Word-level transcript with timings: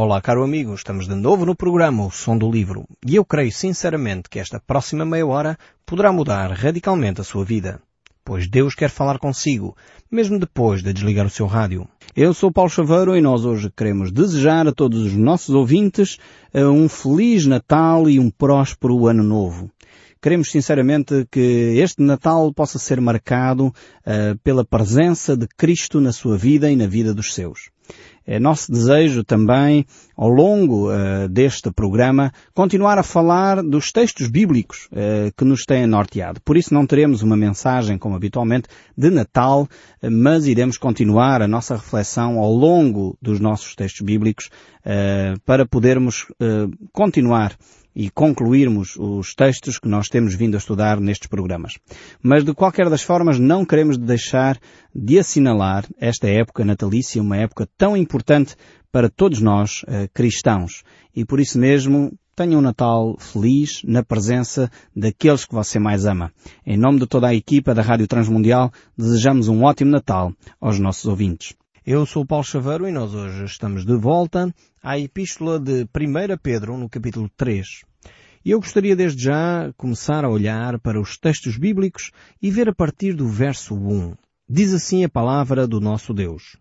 Olá, 0.00 0.20
caro 0.20 0.44
amigo, 0.44 0.72
estamos 0.74 1.08
de 1.08 1.14
novo 1.16 1.44
no 1.44 1.56
programa 1.56 2.06
O 2.06 2.10
Som 2.12 2.38
do 2.38 2.48
Livro 2.48 2.86
e 3.04 3.16
eu 3.16 3.24
creio 3.24 3.50
sinceramente 3.50 4.28
que 4.30 4.38
esta 4.38 4.60
próxima 4.60 5.04
meia 5.04 5.26
hora 5.26 5.58
poderá 5.84 6.12
mudar 6.12 6.52
radicalmente 6.52 7.20
a 7.20 7.24
sua 7.24 7.44
vida, 7.44 7.82
pois 8.24 8.46
Deus 8.46 8.76
quer 8.76 8.90
falar 8.90 9.18
consigo, 9.18 9.76
mesmo 10.08 10.38
depois 10.38 10.84
de 10.84 10.92
desligar 10.92 11.26
o 11.26 11.30
seu 11.30 11.46
rádio. 11.46 11.88
Eu 12.14 12.32
sou 12.32 12.52
Paulo 12.52 12.70
Chaveiro 12.70 13.16
e 13.16 13.20
nós 13.20 13.44
hoje 13.44 13.72
queremos 13.76 14.12
desejar 14.12 14.68
a 14.68 14.72
todos 14.72 15.04
os 15.04 15.14
nossos 15.14 15.52
ouvintes 15.52 16.16
eh, 16.54 16.64
um 16.64 16.88
feliz 16.88 17.44
Natal 17.44 18.08
e 18.08 18.20
um 18.20 18.30
próspero 18.30 19.08
Ano 19.08 19.24
Novo. 19.24 19.68
Queremos 20.22 20.52
sinceramente 20.52 21.26
que 21.28 21.40
este 21.80 22.02
Natal 22.02 22.52
possa 22.52 22.78
ser 22.78 23.00
marcado 23.00 23.66
uh, 23.66 24.36
pela 24.42 24.64
presença 24.64 25.36
de 25.36 25.46
Cristo 25.56 26.00
na 26.00 26.12
sua 26.12 26.36
vida 26.36 26.68
e 26.68 26.74
na 26.74 26.88
vida 26.88 27.14
dos 27.14 27.32
seus. 27.34 27.70
É 28.30 28.38
nosso 28.38 28.70
desejo 28.70 29.24
também, 29.24 29.86
ao 30.14 30.28
longo 30.28 30.92
uh, 30.92 31.26
deste 31.30 31.72
programa, 31.72 32.30
continuar 32.52 32.98
a 32.98 33.02
falar 33.02 33.62
dos 33.62 33.90
textos 33.90 34.28
bíblicos 34.28 34.86
uh, 34.92 35.32
que 35.34 35.46
nos 35.46 35.62
têm 35.64 35.86
norteado. 35.86 36.38
Por 36.42 36.58
isso 36.58 36.74
não 36.74 36.86
teremos 36.86 37.22
uma 37.22 37.38
mensagem, 37.38 37.96
como 37.96 38.14
habitualmente, 38.14 38.68
de 38.94 39.08
Natal, 39.08 39.62
uh, 39.62 40.10
mas 40.10 40.46
iremos 40.46 40.76
continuar 40.76 41.40
a 41.40 41.48
nossa 41.48 41.76
reflexão 41.76 42.38
ao 42.38 42.52
longo 42.52 43.16
dos 43.22 43.40
nossos 43.40 43.74
textos 43.74 44.02
bíblicos 44.02 44.50
para 45.44 45.66
podermos 45.66 46.24
continuar 46.92 47.54
e 47.98 48.08
concluirmos 48.08 48.94
os 48.96 49.34
textos 49.34 49.76
que 49.76 49.88
nós 49.88 50.08
temos 50.08 50.32
vindo 50.32 50.54
a 50.54 50.58
estudar 50.58 51.00
nestes 51.00 51.26
programas. 51.26 51.74
Mas 52.22 52.44
de 52.44 52.54
qualquer 52.54 52.88
das 52.88 53.02
formas 53.02 53.40
não 53.40 53.64
queremos 53.64 53.98
deixar 53.98 54.56
de 54.94 55.18
assinalar 55.18 55.84
esta 56.00 56.28
época 56.28 56.64
natalícia, 56.64 57.20
uma 57.20 57.36
época 57.36 57.68
tão 57.76 57.96
importante 57.96 58.17
para 58.90 59.08
todos 59.08 59.40
nós 59.40 59.84
eh, 59.86 60.08
cristãos. 60.12 60.82
E 61.14 61.24
por 61.24 61.40
isso 61.40 61.58
mesmo 61.58 62.12
tenha 62.34 62.56
um 62.56 62.60
Natal 62.60 63.16
feliz 63.18 63.82
na 63.84 64.02
presença 64.02 64.70
daqueles 64.94 65.44
que 65.44 65.54
você 65.54 65.78
mais 65.78 66.06
ama. 66.06 66.32
Em 66.64 66.76
nome 66.76 67.00
de 67.00 67.06
toda 67.06 67.26
a 67.26 67.34
equipa 67.34 67.74
da 67.74 67.82
Rádio 67.82 68.06
Transmundial, 68.06 68.70
desejamos 68.96 69.48
um 69.48 69.64
ótimo 69.64 69.90
Natal 69.90 70.32
aos 70.60 70.78
nossos 70.78 71.06
ouvintes. 71.06 71.54
Eu 71.84 72.06
sou 72.06 72.24
Paulo 72.24 72.44
Chaveiro 72.44 72.86
e 72.86 72.92
nós 72.92 73.14
hoje 73.14 73.44
estamos 73.44 73.84
de 73.84 73.96
volta 73.96 74.54
à 74.82 74.98
Epístola 74.98 75.58
de 75.58 75.82
1 75.84 75.86
Pedro, 76.40 76.76
no 76.76 76.88
capítulo 76.88 77.28
3. 77.36 77.82
E 78.44 78.50
eu 78.50 78.60
gostaria 78.60 78.94
desde 78.94 79.24
já 79.24 79.72
começar 79.76 80.24
a 80.24 80.30
olhar 80.30 80.78
para 80.78 81.00
os 81.00 81.18
textos 81.18 81.56
bíblicos 81.56 82.12
e 82.40 82.50
ver 82.50 82.68
a 82.68 82.74
partir 82.74 83.14
do 83.14 83.26
verso 83.26 83.74
1. 83.74 84.14
Diz 84.48 84.72
assim 84.72 85.04
a 85.04 85.08
palavra 85.08 85.66
do 85.66 85.80
nosso 85.80 86.14
Deus. 86.14 86.56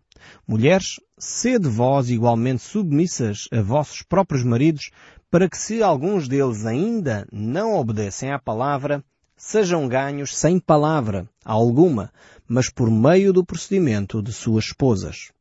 Mulheres, 0.48 1.00
sede 1.18 1.68
vós 1.68 2.10
igualmente 2.10 2.62
submissas 2.62 3.48
a 3.52 3.62
vossos 3.62 4.02
próprios 4.02 4.44
maridos, 4.44 4.92
para 5.30 5.50
que 5.50 5.58
se 5.58 5.84
alguns 5.84 6.28
deles 6.28 6.66
ainda 6.66 7.28
não 7.32 7.76
obedecem 7.76 8.32
à 8.32 8.40
palavra, 8.40 9.04
sejam 9.36 9.88
ganhos 9.88 10.36
sem 10.36 10.60
palavra 10.60 11.30
alguma, 11.44 12.12
mas 12.48 12.70
por 12.70 12.90
meio 12.90 13.32
do 13.32 13.46
procedimento 13.46 14.22
de 14.22 14.34
suas 14.34 14.66
esposas. 14.66 15.32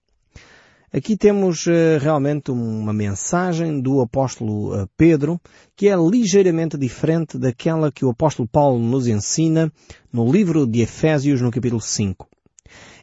Aqui 0.93 1.17
temos 1.17 1.67
uh, 1.67 1.99
realmente 2.01 2.51
uma 2.51 2.93
mensagem 2.93 3.81
do 3.81 4.01
apóstolo 4.01 4.73
uh, 4.73 4.89
Pedro 4.97 5.41
que 5.75 5.89
é 5.89 5.97
ligeiramente 5.97 6.79
diferente 6.79 7.37
daquela 7.37 7.91
que 7.91 8.05
o 8.05 8.11
apóstolo 8.11 8.49
Paulo 8.49 8.79
nos 8.79 9.07
ensina 9.07 9.71
no 10.13 10.31
livro 10.31 10.67
de 10.67 10.81
Efésios 10.81 11.41
no 11.41 11.51
capítulo 11.51 11.81
5. 11.81 12.29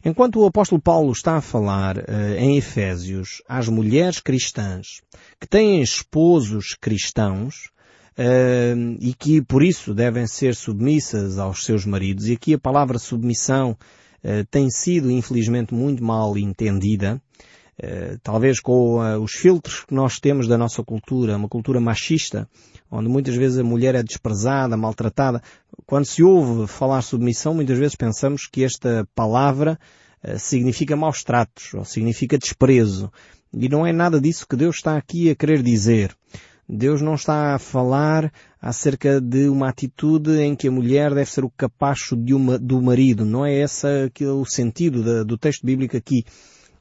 Enquanto 0.05 0.41
o 0.41 0.45
apóstolo 0.45 0.81
Paulo 0.81 1.11
está 1.11 1.37
a 1.37 1.41
falar 1.41 1.97
uh, 1.97 2.35
em 2.37 2.57
Efésios 2.57 3.41
às 3.47 3.69
mulheres 3.69 4.19
cristãs 4.19 5.01
que 5.39 5.47
têm 5.47 5.81
esposos 5.81 6.75
cristãos, 6.79 7.71
Uh, 8.15 8.95
e 8.99 9.11
que 9.11 9.41
por 9.41 9.63
isso 9.63 9.91
devem 9.91 10.27
ser 10.27 10.53
submissas 10.53 11.39
aos 11.39 11.65
seus 11.65 11.83
maridos. 11.83 12.27
E 12.27 12.33
aqui 12.33 12.53
a 12.53 12.59
palavra 12.59 12.99
submissão 12.99 13.71
uh, 13.71 14.45
tem 14.51 14.69
sido 14.69 15.09
infelizmente 15.09 15.73
muito 15.73 16.03
mal 16.03 16.37
entendida. 16.37 17.19
Uh, 17.81 18.19
talvez 18.21 18.59
com 18.59 18.99
os 19.21 19.31
filtros 19.33 19.83
que 19.83 19.93
nós 19.93 20.19
temos 20.19 20.47
da 20.47 20.57
nossa 20.57 20.83
cultura, 20.83 21.37
uma 21.37 21.49
cultura 21.49 21.79
machista, 21.79 22.47
onde 22.91 23.09
muitas 23.09 23.35
vezes 23.35 23.57
a 23.57 23.63
mulher 23.63 23.95
é 23.95 24.03
desprezada, 24.03 24.77
maltratada. 24.77 25.41
Quando 25.85 26.05
se 26.05 26.21
ouve 26.21 26.67
falar 26.67 27.01
submissão, 27.01 27.53
muitas 27.53 27.77
vezes 27.77 27.95
pensamos 27.95 28.47
que 28.47 28.63
esta 28.63 29.07
palavra 29.15 29.79
significa 30.37 30.95
maus 30.95 31.23
tratos, 31.23 31.73
ou 31.73 31.83
significa 31.83 32.37
desprezo. 32.37 33.11
E 33.51 33.67
não 33.67 33.85
é 33.85 33.91
nada 33.91 34.21
disso 34.21 34.47
que 34.47 34.55
Deus 34.55 34.77
está 34.77 34.97
aqui 34.97 35.29
a 35.29 35.35
querer 35.35 35.61
dizer. 35.61 36.15
Deus 36.67 37.01
não 37.01 37.15
está 37.15 37.55
a 37.55 37.59
falar 37.59 38.31
acerca 38.61 39.19
de 39.19 39.49
uma 39.49 39.69
atitude 39.69 40.39
em 40.39 40.55
que 40.55 40.67
a 40.67 40.71
mulher 40.71 41.13
deve 41.13 41.29
ser 41.29 41.43
o 41.43 41.49
capacho 41.49 42.15
de 42.15 42.33
uma, 42.33 42.57
do 42.57 42.81
marido. 42.81 43.25
Não 43.25 43.45
é 43.45 43.53
esse 43.53 43.85
o 44.21 44.45
sentido 44.45 45.03
da, 45.03 45.23
do 45.23 45.37
texto 45.37 45.65
bíblico 45.65 45.97
aqui. 45.97 46.23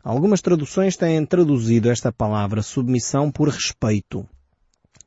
Algumas 0.03 0.41
traduções 0.41 0.97
têm 0.97 1.25
traduzido 1.25 1.89
esta 1.89 2.11
palavra 2.11 2.61
submissão 2.61 3.31
por 3.31 3.49
respeito. 3.49 4.27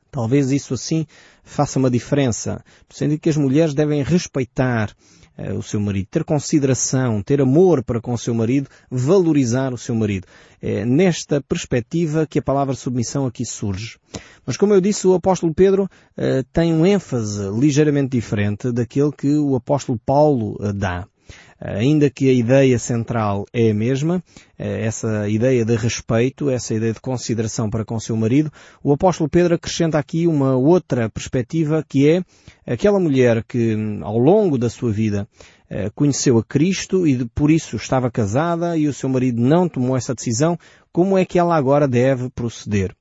Talvez 0.09 0.51
isso 0.51 0.73
assim 0.73 1.06
faça 1.44 1.78
uma 1.78 1.89
diferença, 1.89 2.63
no 2.89 2.95
sentido 2.95 3.19
que 3.19 3.29
as 3.29 3.35
mulheres 3.35 3.73
devem 3.73 4.01
respeitar 4.01 4.95
eh, 5.38 5.51
o 5.51 5.61
seu 5.61 5.81
marido, 5.81 6.07
ter 6.09 6.23
consideração, 6.23 7.22
ter 7.22 7.41
amor 7.41 7.84
para 7.84 8.00
com 8.00 8.13
o 8.13 8.17
seu 8.17 8.34
marido, 8.34 8.69
valorizar 8.89 9.73
o 9.73 9.78
seu 9.78 9.94
marido. 9.94 10.25
É 10.61 10.85
nesta 10.85 11.41
perspectiva 11.41 12.25
que 12.25 12.39
a 12.39 12.41
palavra 12.41 12.73
submissão 12.73 13.25
aqui 13.25 13.45
surge. 13.45 13.97
Mas 14.45 14.55
como 14.55 14.73
eu 14.73 14.79
disse, 14.79 15.05
o 15.05 15.13
apóstolo 15.13 15.53
Pedro 15.53 15.89
eh, 16.16 16.44
tem 16.53 16.73
um 16.73 16.85
ênfase 16.85 17.50
ligeiramente 17.50 18.11
diferente 18.11 18.72
daquele 18.72 19.11
que 19.11 19.35
o 19.35 19.57
apóstolo 19.57 20.00
Paulo 20.05 20.57
eh, 20.61 20.72
dá. 20.72 21.05
Ainda 21.59 22.09
que 22.09 22.29
a 22.29 22.33
ideia 22.33 22.77
central 22.77 23.45
é 23.53 23.71
a 23.71 23.73
mesma, 23.73 24.21
essa 24.57 25.29
ideia 25.29 25.63
de 25.63 25.75
respeito, 25.75 26.49
essa 26.49 26.73
ideia 26.73 26.91
de 26.91 26.99
consideração 26.99 27.69
para 27.69 27.85
com 27.85 27.95
o 27.95 28.01
seu 28.01 28.15
marido, 28.17 28.51
o 28.83 28.91
apóstolo 28.91 29.29
Pedro 29.29 29.55
acrescenta 29.55 29.97
aqui 29.97 30.27
uma 30.27 30.55
outra 30.55 31.09
perspectiva 31.09 31.83
que 31.87 32.09
é 32.09 32.23
aquela 32.71 32.99
mulher 32.99 33.43
que 33.43 33.73
ao 34.01 34.17
longo 34.17 34.57
da 34.57 34.69
sua 34.69 34.91
vida 34.91 35.27
conheceu 35.95 36.37
a 36.37 36.43
Cristo 36.43 37.07
e 37.07 37.25
por 37.25 37.49
isso 37.49 37.77
estava 37.77 38.11
casada 38.11 38.77
e 38.77 38.87
o 38.87 38.93
seu 38.93 39.07
marido 39.07 39.41
não 39.41 39.67
tomou 39.69 39.95
essa 39.95 40.13
decisão, 40.13 40.57
como 40.91 41.17
é 41.17 41.25
que 41.25 41.39
ela 41.39 41.55
agora 41.55 41.87
deve 41.87 42.29
proceder? 42.29 42.93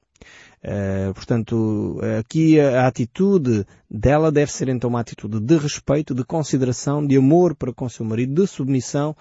Uh, 0.65 1.13
portanto, 1.13 2.01
aqui 2.19 2.59
a, 2.59 2.87
atitude 2.87 3.67
dela 3.91 4.33
deve 4.33 4.51
ser 4.51 4.69
então 4.69 4.89
uma 4.89 5.01
atitude 5.01 5.39
de 5.39 5.59
respeito, 5.59 6.15
de 6.15 6.25
consideração, 6.25 7.07
de 7.07 7.19
amor 7.19 7.55
para 7.55 7.73
com 7.73 7.87
seu 7.89 8.05
marido, 8.05 8.43
de 8.43 8.49
submissão, 8.49 9.15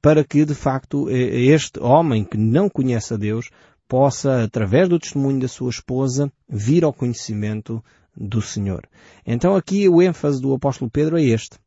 para 0.00 0.22
que 0.22 0.44
de 0.44 0.54
facto 0.54 1.10
este 1.10 1.80
homem 1.80 2.24
que 2.24 2.36
não 2.36 2.68
conhece 2.68 3.12
a 3.12 3.16
Deus 3.16 3.50
possa, 3.88 4.44
através 4.44 4.88
do 4.88 4.98
testemunho 4.98 5.40
da 5.40 5.48
sua 5.48 5.70
esposa, 5.70 6.30
vir 6.48 6.84
ao 6.84 6.92
conhecimento 6.92 7.82
do 8.16 8.40
Senhor. 8.40 8.88
Então 9.26 9.54
aqui 9.54 9.88
o 9.88 10.00
ênfase 10.00 10.40
do 10.40 10.54
apóstolo 10.54 10.90
Pedro 10.90 11.18
é 11.18 11.24
este. 11.24 11.58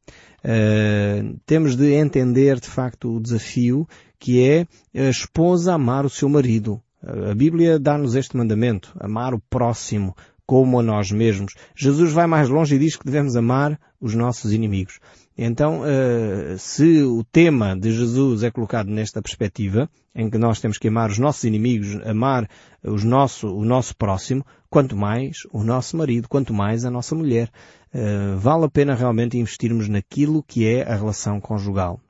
Uh, 0.44 1.38
temos 1.46 1.76
de 1.76 1.94
entender 1.94 2.60
de 2.60 2.68
facto 2.68 3.16
o 3.16 3.22
desafio 3.22 3.88
que 4.18 4.42
é 4.42 4.68
a 4.96 5.10
esposa 5.10 5.74
amar 5.74 6.06
o 6.06 6.10
seu 6.10 6.28
marido, 6.28 6.82
a 7.02 7.34
Bíblia 7.34 7.80
dá-nos 7.80 8.16
este 8.16 8.36
mandamento, 8.36 8.94
amar 9.00 9.34
o 9.34 9.42
próximo 9.50 10.16
como 10.46 10.80
a 10.80 10.84
nós 10.84 11.12
mesmos. 11.12 11.54
Jesus 11.76 12.12
vai 12.12 12.26
mais 12.26 12.50
longe 12.50 12.76
e 12.76 12.80
diz 12.80 12.96
que 12.96 13.06
devemos 13.06 13.36
amar 13.36 13.80
os 14.02 14.16
nossos 14.16 14.52
inimigos. 14.52 15.00
Então, 15.38 15.84
eh, 15.86 16.56
se 16.58 17.04
o 17.04 17.24
tema 17.24 17.78
de 17.78 17.92
Jesus 17.92 18.42
é 18.42 18.50
colocado 18.50 18.90
nesta 18.90 19.22
perspectiva, 19.22 19.88
em 20.14 20.28
que 20.28 20.40
nós 20.40 20.60
temos 20.60 20.80
que 20.80 20.88
amar 20.88 21.12
os 21.12 21.20
nossos 21.20 21.44
inimigos, 21.44 21.96
amar 22.04 22.50
os 22.84 23.04
nosso, 23.04 23.48
o 23.48 23.64
nosso 23.64 23.96
próximo, 23.96 24.44
quanto 24.72 24.98
mais 24.98 25.44
o 25.54 25.64
nosso 25.64 25.96
marido, 25.96 26.28
quanto 26.28 26.52
mais 26.52 26.84
a 26.84 26.90
nossa 26.90 27.14
mulher, 27.14 27.52
eh, 27.94 28.36
vale 28.36 28.66
a 28.66 28.70
pena 28.70 28.96
realmente 28.96 29.38
investirmos 29.38 29.88
naquilo 29.88 30.42
que 30.42 30.68
é 30.68 30.82
a 30.82 30.96
relação 30.96 31.40
conjugal. 31.40 32.02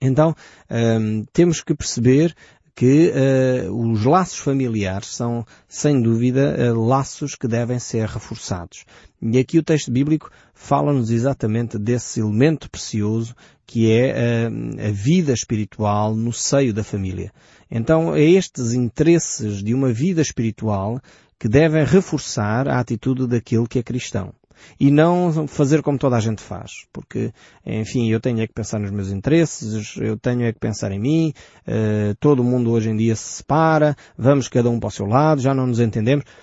Então, 0.00 0.34
eh, 0.70 0.98
temos 1.32 1.60
que 1.60 1.74
perceber 1.74 2.34
que 2.78 3.10
uh, 3.10 3.90
os 3.90 4.04
laços 4.04 4.38
familiares 4.38 5.08
são, 5.08 5.44
sem 5.66 6.00
dúvida, 6.00 6.72
uh, 6.72 6.80
laços 6.80 7.34
que 7.34 7.48
devem 7.48 7.80
ser 7.80 8.06
reforçados. 8.06 8.84
E 9.20 9.36
aqui 9.36 9.58
o 9.58 9.64
texto 9.64 9.90
bíblico 9.90 10.30
fala-nos 10.54 11.10
exatamente 11.10 11.76
desse 11.76 12.20
elemento 12.20 12.70
precioso 12.70 13.34
que 13.66 13.90
é 13.90 14.48
uh, 14.48 14.86
a 14.88 14.92
vida 14.92 15.32
espiritual 15.32 16.14
no 16.14 16.32
seio 16.32 16.72
da 16.72 16.84
família. 16.84 17.32
Então, 17.68 18.14
é 18.14 18.22
estes 18.22 18.72
interesses 18.72 19.60
de 19.60 19.74
uma 19.74 19.92
vida 19.92 20.22
espiritual 20.22 21.00
que 21.36 21.48
devem 21.48 21.84
reforçar 21.84 22.68
a 22.68 22.78
atitude 22.78 23.26
daquele 23.26 23.66
que 23.66 23.80
é 23.80 23.82
cristão. 23.82 24.32
E 24.78 24.90
não 24.90 25.46
fazer 25.46 25.82
como 25.82 25.98
toda 25.98 26.16
a 26.16 26.20
gente 26.20 26.42
faz. 26.42 26.86
Porque, 26.92 27.32
enfim, 27.64 28.10
eu 28.10 28.20
tenho 28.20 28.40
é 28.40 28.46
que 28.46 28.52
pensar 28.52 28.78
nos 28.78 28.90
meus 28.90 29.10
interesses, 29.10 29.96
eu 29.96 30.16
tenho 30.16 30.44
é 30.44 30.52
que 30.52 30.58
pensar 30.58 30.92
em 30.92 30.98
mim, 30.98 31.32
uh, 31.66 32.14
todo 32.20 32.44
mundo 32.44 32.70
hoje 32.70 32.90
em 32.90 32.96
dia 32.96 33.16
se 33.16 33.38
separa, 33.38 33.96
vamos 34.16 34.48
cada 34.48 34.70
um 34.70 34.78
para 34.78 34.88
o 34.88 34.92
seu 34.92 35.06
lado, 35.06 35.40
já 35.40 35.54
não 35.54 35.66
nos 35.66 35.80
entendemos. 35.80 36.24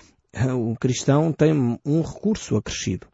O 0.54 0.76
cristão 0.78 1.32
tem 1.32 1.50
um 1.82 2.02
recurso 2.02 2.56
acrescido 2.56 3.06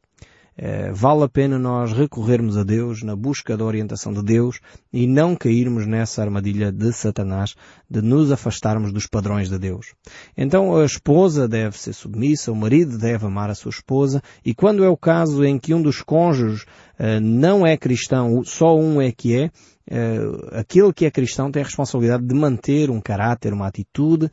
vale 0.92 1.24
a 1.24 1.28
pena 1.28 1.58
nós 1.58 1.92
recorrermos 1.92 2.56
a 2.56 2.62
Deus 2.62 3.02
na 3.02 3.16
busca 3.16 3.56
da 3.56 3.64
orientação 3.64 4.12
de 4.12 4.22
Deus 4.22 4.60
e 4.92 5.06
não 5.06 5.34
cairmos 5.34 5.86
nessa 5.86 6.22
armadilha 6.22 6.70
de 6.70 6.92
Satanás 6.92 7.54
de 7.88 8.02
nos 8.02 8.30
afastarmos 8.30 8.92
dos 8.92 9.06
padrões 9.06 9.48
de 9.48 9.58
Deus. 9.58 9.94
Então 10.36 10.76
a 10.76 10.84
esposa 10.84 11.48
deve 11.48 11.78
ser 11.78 11.92
submissa, 11.92 12.52
o 12.52 12.56
marido 12.56 12.98
deve 12.98 13.26
amar 13.26 13.50
a 13.50 13.54
sua 13.54 13.70
esposa 13.70 14.22
e 14.44 14.54
quando 14.54 14.84
é 14.84 14.88
o 14.88 14.96
caso 14.96 15.44
em 15.44 15.58
que 15.58 15.74
um 15.74 15.82
dos 15.82 16.02
cônjuges 16.02 16.62
uh, 16.62 17.20
não 17.20 17.66
é 17.66 17.76
cristão, 17.76 18.42
só 18.44 18.76
um 18.76 19.00
é 19.00 19.12
que 19.12 19.36
é, 19.36 19.46
uh, 19.46 20.58
aquele 20.58 20.92
que 20.92 21.06
é 21.06 21.10
cristão 21.10 21.50
tem 21.50 21.62
a 21.62 21.66
responsabilidade 21.66 22.24
de 22.24 22.34
manter 22.34 22.90
um 22.90 23.00
caráter, 23.00 23.52
uma 23.52 23.66
atitude 23.66 24.30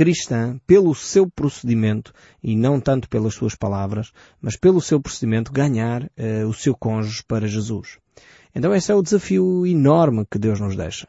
cristã, 0.00 0.58
pelo 0.66 0.94
seu 0.94 1.28
procedimento, 1.30 2.14
e 2.42 2.56
não 2.56 2.80
tanto 2.80 3.06
pelas 3.06 3.34
suas 3.34 3.54
palavras, 3.54 4.12
mas 4.40 4.56
pelo 4.56 4.80
seu 4.80 4.98
procedimento, 4.98 5.52
ganhar 5.52 6.04
uh, 6.04 6.48
o 6.48 6.54
seu 6.54 6.74
cônjuge 6.74 7.22
para 7.28 7.46
Jesus. 7.46 7.98
Então 8.54 8.74
esse 8.74 8.90
é 8.90 8.94
o 8.94 9.02
desafio 9.02 9.66
enorme 9.66 10.24
que 10.24 10.38
Deus 10.38 10.58
nos 10.58 10.74
deixa. 10.74 11.06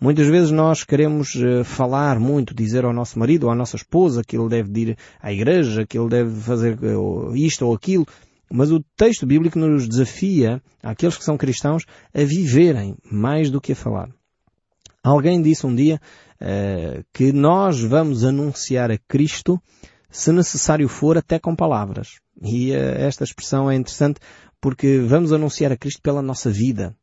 Muitas 0.00 0.26
vezes 0.28 0.50
nós 0.50 0.82
queremos 0.82 1.34
uh, 1.34 1.62
falar 1.62 2.18
muito, 2.18 2.54
dizer 2.54 2.86
ao 2.86 2.94
nosso 2.94 3.18
marido 3.18 3.44
ou 3.44 3.52
à 3.52 3.54
nossa 3.54 3.76
esposa 3.76 4.22
que 4.26 4.34
ele 4.34 4.48
deve 4.48 4.80
ir 4.80 4.98
à 5.20 5.30
igreja, 5.30 5.84
que 5.86 5.98
ele 5.98 6.08
deve 6.08 6.40
fazer 6.40 6.78
uh, 6.82 7.36
isto 7.36 7.66
ou 7.66 7.74
aquilo, 7.74 8.06
mas 8.50 8.72
o 8.72 8.82
texto 8.96 9.26
bíblico 9.26 9.58
nos 9.58 9.86
desafia, 9.86 10.62
aqueles 10.82 11.18
que 11.18 11.24
são 11.24 11.36
cristãos, 11.36 11.84
a 12.14 12.24
viverem 12.24 12.96
mais 13.04 13.50
do 13.50 13.60
que 13.60 13.72
a 13.72 13.76
falar. 13.76 14.08
Alguém 15.02 15.42
disse 15.42 15.66
um 15.66 15.74
dia 15.74 16.00
uh, 16.40 17.04
que 17.12 17.32
nós 17.32 17.82
vamos 17.82 18.24
anunciar 18.24 18.90
a 18.90 18.98
Cristo, 19.08 19.60
se 20.08 20.30
necessário 20.30 20.88
for, 20.88 21.18
até 21.18 21.40
com 21.40 21.56
palavras. 21.56 22.20
E 22.40 22.70
uh, 22.70 22.74
esta 22.74 23.24
expressão 23.24 23.68
é 23.68 23.74
interessante 23.74 24.20
porque 24.60 24.98
vamos 25.00 25.32
anunciar 25.32 25.72
a 25.72 25.76
Cristo 25.76 26.00
pela 26.00 26.22
nossa 26.22 26.50
vida, 26.50 26.94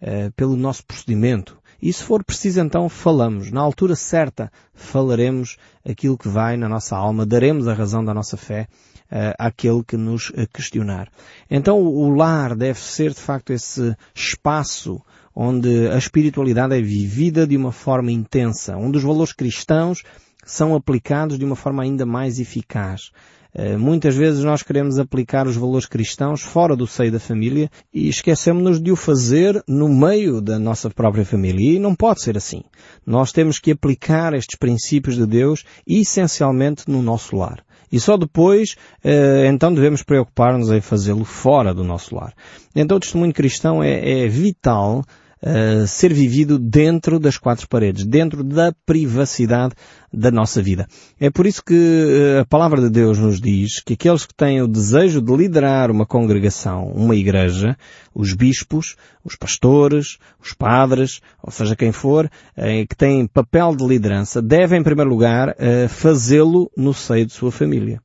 uh, 0.00 0.32
pelo 0.34 0.56
nosso 0.56 0.86
procedimento. 0.86 1.60
E 1.80 1.92
se 1.92 2.02
for 2.02 2.24
preciso 2.24 2.60
então 2.60 2.88
falamos. 2.88 3.50
Na 3.50 3.60
altura 3.60 3.96
certa 3.96 4.50
falaremos 4.72 5.58
aquilo 5.84 6.16
que 6.16 6.28
vai 6.28 6.56
na 6.56 6.70
nossa 6.70 6.96
alma, 6.96 7.26
daremos 7.26 7.68
a 7.68 7.74
razão 7.74 8.02
da 8.02 8.14
nossa 8.14 8.38
fé 8.38 8.66
uh, 9.10 9.34
àquele 9.38 9.84
que 9.84 9.98
nos 9.98 10.32
questionar. 10.54 11.10
Então 11.50 11.78
o 11.82 12.08
lar 12.08 12.56
deve 12.56 12.78
ser 12.78 13.10
de 13.10 13.20
facto 13.20 13.52
esse 13.52 13.94
espaço 14.14 15.02
onde 15.34 15.88
a 15.88 15.96
espiritualidade 15.96 16.74
é 16.74 16.80
vivida 16.80 17.46
de 17.46 17.56
uma 17.56 17.72
forma 17.72 18.12
intensa, 18.12 18.76
onde 18.76 18.98
os 18.98 19.04
valores 19.04 19.32
cristãos 19.32 20.02
são 20.44 20.74
aplicados 20.74 21.38
de 21.38 21.44
uma 21.44 21.56
forma 21.56 21.82
ainda 21.82 22.04
mais 22.04 22.38
eficaz. 22.38 23.10
Eh, 23.54 23.76
muitas 23.76 24.16
vezes 24.16 24.42
nós 24.42 24.62
queremos 24.62 24.98
aplicar 24.98 25.46
os 25.46 25.56
valores 25.56 25.86
cristãos 25.86 26.40
fora 26.40 26.74
do 26.74 26.86
seio 26.86 27.12
da 27.12 27.20
família 27.20 27.70
e 27.92 28.08
esquecemos-nos 28.08 28.80
de 28.80 28.90
o 28.90 28.96
fazer 28.96 29.62
no 29.68 29.88
meio 29.88 30.40
da 30.40 30.58
nossa 30.58 30.88
própria 30.88 31.24
família. 31.24 31.76
E 31.76 31.78
não 31.78 31.94
pode 31.94 32.22
ser 32.22 32.36
assim. 32.36 32.62
Nós 33.06 33.30
temos 33.30 33.58
que 33.58 33.72
aplicar 33.72 34.32
estes 34.32 34.56
princípios 34.58 35.16
de 35.16 35.26
Deus 35.26 35.64
essencialmente 35.86 36.90
no 36.90 37.02
nosso 37.02 37.36
lar. 37.36 37.62
E 37.90 38.00
só 38.00 38.16
depois, 38.16 38.74
eh, 39.04 39.46
então 39.46 39.72
devemos 39.72 40.02
preocupar-nos 40.02 40.70
em 40.70 40.80
fazê-lo 40.80 41.24
fora 41.24 41.74
do 41.74 41.84
nosso 41.84 42.14
lar. 42.14 42.32
Então 42.74 42.96
o 42.96 43.00
testemunho 43.00 43.34
cristão 43.34 43.82
é, 43.82 44.24
é 44.24 44.28
vital 44.28 45.04
uh, 45.42 45.86
ser 45.86 46.12
vivido 46.12 46.58
dentro 46.58 47.18
das 47.18 47.36
quatro 47.36 47.68
paredes, 47.68 48.04
dentro 48.04 48.44
da 48.44 48.72
privacidade 48.86 49.74
da 50.12 50.30
nossa 50.30 50.62
vida. 50.62 50.86
É 51.18 51.30
por 51.30 51.46
isso 51.46 51.64
que 51.64 51.74
uh, 51.74 52.40
a 52.40 52.44
palavra 52.44 52.80
de 52.80 52.90
Deus 52.90 53.18
nos 53.18 53.40
diz 53.40 53.80
que 53.80 53.94
aqueles 53.94 54.24
que 54.24 54.34
têm 54.34 54.62
o 54.62 54.68
desejo 54.68 55.20
de 55.20 55.34
liderar 55.34 55.90
uma 55.90 56.06
congregação, 56.06 56.92
uma 56.94 57.16
igreja, 57.16 57.76
os 58.14 58.32
bispos, 58.34 58.96
os 59.24 59.36
pastores, 59.36 60.18
os 60.40 60.52
padres, 60.52 61.20
ou 61.42 61.50
seja, 61.50 61.76
quem 61.76 61.92
for, 61.92 62.26
uh, 62.26 62.86
que 62.88 62.96
têm 62.96 63.26
papel 63.26 63.74
de 63.74 63.86
liderança, 63.86 64.40
devem 64.40 64.80
em 64.80 64.84
primeiro 64.84 65.10
lugar 65.10 65.56
fazê-lo 65.88 66.70
no 66.76 66.92
seio 66.92 67.26
de 67.26 67.32
sua 67.32 67.50
família. 67.50 68.00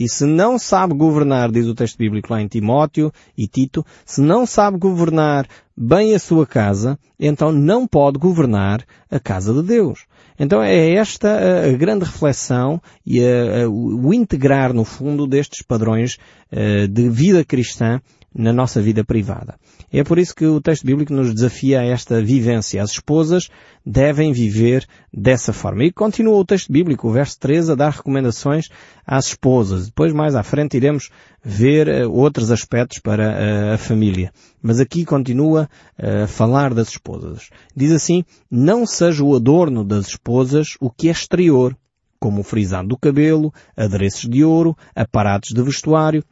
E 0.00 0.08
se 0.08 0.24
não 0.24 0.58
sabe 0.58 0.94
governar, 0.94 1.52
diz 1.52 1.66
o 1.66 1.74
texto 1.74 1.98
bíblico 1.98 2.32
lá 2.32 2.40
em 2.40 2.48
Timóteo 2.48 3.12
e 3.36 3.46
Tito, 3.46 3.84
se 4.06 4.22
não 4.22 4.46
sabe 4.46 4.78
governar 4.78 5.46
bem 5.76 6.14
a 6.14 6.18
sua 6.18 6.46
casa, 6.46 6.98
então 7.18 7.52
não 7.52 7.86
pode 7.86 8.18
governar 8.18 8.82
a 9.10 9.20
casa 9.20 9.52
de 9.52 9.62
Deus. 9.62 10.06
Então 10.38 10.62
é 10.62 10.94
esta 10.94 11.68
a 11.68 11.72
grande 11.76 12.06
reflexão 12.06 12.80
e 13.04 13.22
a, 13.22 13.64
a, 13.64 13.68
o 13.68 14.14
integrar 14.14 14.72
no 14.72 14.86
fundo 14.86 15.26
destes 15.26 15.60
padrões 15.60 16.16
uh, 16.50 16.88
de 16.88 17.10
vida 17.10 17.44
cristã 17.44 18.00
na 18.34 18.52
nossa 18.52 18.80
vida 18.80 19.04
privada. 19.04 19.56
É 19.92 20.04
por 20.04 20.18
isso 20.18 20.34
que 20.34 20.46
o 20.46 20.60
texto 20.60 20.86
bíblico 20.86 21.12
nos 21.12 21.34
desafia 21.34 21.80
a 21.80 21.84
esta 21.84 22.22
vivência. 22.22 22.82
As 22.82 22.92
esposas 22.92 23.48
devem 23.84 24.32
viver 24.32 24.86
dessa 25.12 25.52
forma. 25.52 25.84
E 25.84 25.92
continua 25.92 26.36
o 26.36 26.44
texto 26.44 26.72
bíblico, 26.72 27.08
o 27.08 27.12
verso 27.12 27.38
13, 27.40 27.72
a 27.72 27.74
dar 27.74 27.90
recomendações 27.90 28.68
às 29.04 29.26
esposas. 29.26 29.86
Depois, 29.86 30.12
mais 30.12 30.34
à 30.34 30.42
frente, 30.42 30.76
iremos 30.76 31.10
ver 31.42 31.88
uh, 31.88 32.12
outros 32.12 32.50
aspectos 32.52 32.98
para 32.98 33.30
uh, 33.30 33.74
a 33.74 33.78
família. 33.78 34.32
Mas 34.62 34.78
aqui 34.78 35.04
continua 35.04 35.68
uh, 35.98 36.24
a 36.24 36.26
falar 36.28 36.72
das 36.72 36.90
esposas. 36.90 37.50
Diz 37.74 37.90
assim, 37.90 38.24
não 38.50 38.86
seja 38.86 39.24
o 39.24 39.34
adorno 39.34 39.84
das 39.84 40.06
esposas 40.06 40.76
o 40.80 40.88
que 40.90 41.08
é 41.08 41.12
exterior, 41.12 41.76
como 42.20 42.42
o 42.42 42.44
frisado 42.44 42.88
do 42.88 42.98
cabelo, 42.98 43.52
adereços 43.76 44.28
de 44.28 44.44
ouro, 44.44 44.76
aparatos 44.94 45.50
de 45.50 45.62
vestuário, 45.62 46.22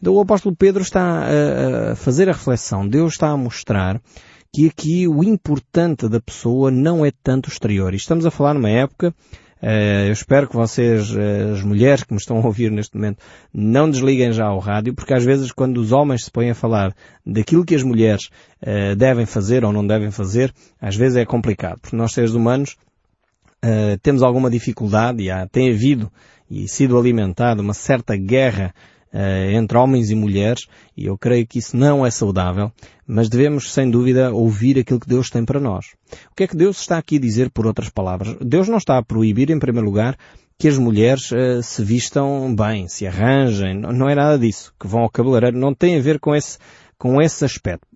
então 0.00 0.14
o 0.14 0.20
apóstolo 0.20 0.56
Pedro 0.56 0.82
está 0.82 1.24
a, 1.92 1.94
fazer 1.96 2.28
a 2.28 2.32
reflexão. 2.32 2.88
Deus 2.88 3.12
está 3.12 3.28
a 3.28 3.36
mostrar 3.36 4.00
que 4.52 4.66
aqui 4.66 5.06
o 5.06 5.22
importante 5.22 6.08
da 6.08 6.20
pessoa 6.20 6.70
não 6.70 7.04
é 7.04 7.12
tanto 7.22 7.46
o 7.46 7.52
exterior. 7.52 7.92
E 7.92 7.96
estamos 7.96 8.26
a 8.26 8.30
falar 8.30 8.54
numa 8.54 8.70
época 8.70 9.14
Uh, 9.62 10.06
eu 10.06 10.12
espero 10.12 10.48
que 10.48 10.56
vocês, 10.56 11.14
uh, 11.14 11.52
as 11.52 11.62
mulheres 11.62 12.02
que 12.02 12.14
me 12.14 12.18
estão 12.18 12.38
a 12.38 12.46
ouvir 12.46 12.70
neste 12.70 12.96
momento, 12.96 13.22
não 13.52 13.90
desliguem 13.90 14.32
já 14.32 14.50
o 14.50 14.58
rádio, 14.58 14.94
porque 14.94 15.12
às 15.12 15.22
vezes 15.22 15.52
quando 15.52 15.78
os 15.78 15.92
homens 15.92 16.24
se 16.24 16.30
põem 16.30 16.50
a 16.50 16.54
falar 16.54 16.94
daquilo 17.26 17.64
que 17.64 17.74
as 17.74 17.82
mulheres 17.82 18.30
uh, 18.62 18.96
devem 18.96 19.26
fazer 19.26 19.62
ou 19.62 19.72
não 19.72 19.86
devem 19.86 20.10
fazer, 20.10 20.50
às 20.80 20.96
vezes 20.96 21.18
é 21.18 21.26
complicado, 21.26 21.78
porque 21.80 21.96
nós 21.96 22.12
seres 22.12 22.32
humanos 22.32 22.76
temos 24.02 24.22
alguma 24.22 24.48
dificuldade 24.48 25.22
e 25.22 25.30
há, 25.30 25.46
tem 25.46 25.70
havido 25.70 26.10
e 26.50 26.66
sido 26.66 26.98
alimentada 26.98 27.60
uma 27.60 27.74
certa 27.74 28.16
guerra 28.16 28.74
entre 29.12 29.76
homens 29.76 30.10
e 30.10 30.14
mulheres, 30.14 30.66
e 30.96 31.06
eu 31.06 31.18
creio 31.18 31.46
que 31.46 31.58
isso 31.58 31.76
não 31.76 32.06
é 32.06 32.10
saudável, 32.10 32.70
mas 33.06 33.28
devemos, 33.28 33.72
sem 33.72 33.90
dúvida, 33.90 34.32
ouvir 34.32 34.78
aquilo 34.78 35.00
que 35.00 35.08
Deus 35.08 35.30
tem 35.30 35.44
para 35.44 35.58
nós. 35.58 35.86
O 36.30 36.34
que 36.36 36.44
é 36.44 36.46
que 36.46 36.56
Deus 36.56 36.80
está 36.80 36.98
aqui 36.98 37.16
a 37.16 37.20
dizer 37.20 37.50
por 37.50 37.66
outras 37.66 37.88
palavras? 37.88 38.36
Deus 38.40 38.68
não 38.68 38.78
está 38.78 38.98
a 38.98 39.02
proibir, 39.02 39.50
em 39.50 39.58
primeiro 39.58 39.86
lugar, 39.86 40.16
que 40.56 40.68
as 40.68 40.78
mulheres 40.78 41.32
uh, 41.32 41.62
se 41.62 41.82
vistam 41.82 42.54
bem, 42.54 42.86
se 42.86 43.06
arranjem, 43.06 43.80
não, 43.80 43.92
não 43.92 44.08
é 44.08 44.14
nada 44.14 44.38
disso, 44.38 44.72
que 44.78 44.86
vão 44.86 45.00
ao 45.00 45.10
cabeleireiro, 45.10 45.58
não 45.58 45.74
tem 45.74 45.96
a 45.96 46.02
ver 46.02 46.20
com 46.20 46.34
esse, 46.34 46.58
com 46.98 47.20
esse 47.20 47.44
aspecto 47.44 47.86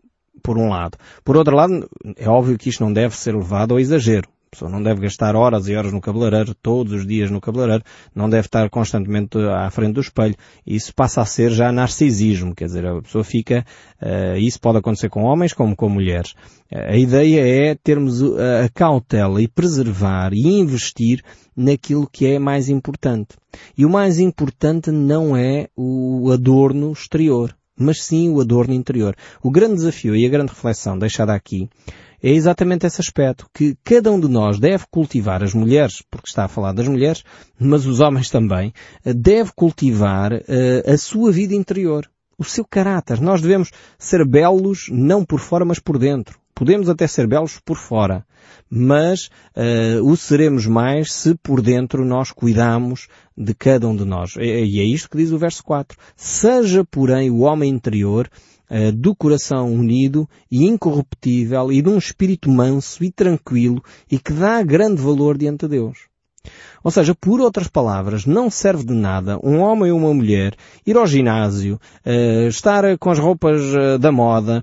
por 0.43 0.59
um 0.59 0.69
lado. 0.69 0.99
Por 1.25 1.37
outro 1.37 1.55
lado, 1.55 1.89
é 2.17 2.29
óbvio 2.29 2.59
que 2.59 2.69
isto 2.69 2.83
não 2.83 2.93
deve 2.93 3.17
ser 3.17 3.35
levado 3.35 3.73
ao 3.73 3.81
exagero 3.81 4.29
pessoa 4.55 4.71
não 4.71 4.83
deve 4.83 5.03
gastar 5.03 5.37
horas 5.37 5.69
e 5.69 5.75
horas 5.75 5.93
no 5.93 6.01
cabeleireiro, 6.01 6.55
todos 6.55 6.93
os 6.93 7.07
dias 7.07 7.31
no 7.31 7.41
cabeleireiro, 7.41 7.85
não 8.15 8.31
deve 8.31 8.47
estar 8.47 8.71
constantemente 8.71 9.37
à 9.39 9.71
frente 9.71 9.95
do 9.95 10.01
espelho. 10.01 10.35
Isso 10.67 10.95
passa 10.95 11.21
a 11.21 11.27
ser 11.27 11.51
já 11.51 11.71
narcisismo, 11.71 12.55
quer 12.55 12.67
dizer, 12.67 12.87
a 12.87 13.03
pessoa 13.03 13.25
fica, 13.25 13.65
uh, 14.01 14.39
isso 14.39 14.61
pode 14.61 14.79
acontecer 14.79 15.11
com 15.11 15.25
homens 15.25 15.53
como 15.53 15.77
com 15.77 15.89
mulheres. 15.89 16.33
Uh, 16.73 16.93
a 16.93 16.97
ideia 16.97 17.71
é 17.71 17.75
termos 17.75 18.23
a 18.23 18.69
cautela 18.73 19.43
e 19.43 19.49
preservar 19.49 20.33
e 20.33 20.47
investir 20.47 21.23
naquilo 21.57 22.09
que 22.11 22.27
é 22.27 22.39
mais 22.39 22.69
importante. 22.69 23.37
E 23.77 23.85
o 23.85 23.91
mais 23.91 24.19
importante 24.19 24.91
não 24.91 25.37
é 25.37 25.69
o 25.77 26.31
adorno 26.33 26.93
exterior, 26.93 27.55
mas 27.77 28.03
sim 28.03 28.31
o 28.31 28.41
adorno 28.41 28.75
interior. 28.75 29.15
O 29.43 29.51
grande 29.51 29.75
desafio 29.75 30.17
e 30.17 30.27
a 30.27 30.29
grande 30.29 30.51
reflexão 30.51 30.99
deixada 30.99 31.35
aqui 31.35 31.69
é 32.25 32.31
exatamente 32.31 32.87
esse 32.87 33.03
aspecto, 33.03 33.47
que 33.53 33.77
cada 33.85 34.11
um 34.11 34.19
de 34.19 34.29
nós 34.29 34.59
deve 34.59 34.87
cultivar, 34.91 35.45
as 35.45 35.53
mulheres, 35.53 36.03
porque 36.11 36.27
está 36.27 36.47
a 36.47 36.49
falar 36.49 36.73
das 36.73 36.89
mulheres, 36.89 37.23
mas 37.61 37.85
os 37.85 38.01
homens 38.01 38.31
também, 38.31 38.73
deve 39.05 39.53
cultivar 39.55 40.33
uh, 40.33 40.91
a 40.91 40.97
sua 40.97 41.31
vida 41.31 41.55
interior, 41.55 42.11
o 42.39 42.43
seu 42.43 42.65
caráter. 42.65 43.21
Nós 43.21 43.43
devemos 43.43 43.71
ser 43.99 44.27
belos 44.27 44.87
não 44.91 45.23
por 45.23 45.39
fora, 45.39 45.67
mas 45.67 45.79
por 45.79 45.99
dentro. 45.99 46.39
Podemos 46.55 46.89
até 46.89 47.07
ser 47.07 47.27
belos 47.27 47.61
por 47.63 47.77
fora, 47.77 48.25
mas 48.71 49.29
uh, 49.55 50.03
o 50.03 50.17
seremos 50.17 50.67
mais 50.67 51.13
se 51.13 51.35
por 51.35 51.61
dentro 51.61 52.07
nós 52.07 52.31
cuidamos 52.31 53.07
de 53.37 53.53
cada 53.53 53.87
um 53.87 53.95
de 53.95 54.07
nós. 54.07 54.35
E 54.39 54.81
é 54.81 54.85
isto 54.85 55.11
que 55.11 55.19
diz 55.19 55.31
o 55.31 55.37
verso 55.37 55.63
4. 55.63 55.99
Seja, 56.17 56.87
porém, 56.91 57.31
o 57.31 57.41
homem 57.41 57.71
interior 57.71 58.31
uh, 58.71 58.93
do 58.93 59.15
coração 59.15 59.73
unido 59.73 60.29
e 60.51 60.65
incorruptível 60.65 61.73
e 61.73 61.83
de 61.83 61.89
um 61.89 61.99
espírito 61.99 62.51
manso 62.51 63.03
e 63.05 63.11
tranquilo 63.11 63.83
e 64.11 64.19
que 64.19 64.33
dá 64.33 64.63
grande 64.63 65.01
valor 65.01 65.37
diante 65.37 65.67
de 65.67 65.77
Deus. 65.77 65.99
Ou 66.83 66.91
seja, 66.91 67.15
por 67.15 67.41
outras 67.41 67.69
palavras, 67.69 68.27
não 68.27 68.51
serve 68.51 68.85
de 68.85 68.93
nada 68.93 69.39
um 69.43 69.61
homem 69.61 69.91
ou 69.91 69.99
uma 69.99 70.13
mulher 70.13 70.55
ir 70.87 70.95
ao 70.97 71.07
ginásio, 71.07 71.81
uh, 72.05 72.49
estar 72.49 72.99
com 72.99 73.11
as 73.11 73.19
roupas 73.19 73.63
uh, 73.63 73.99
da 73.99 74.13
moda, 74.13 74.63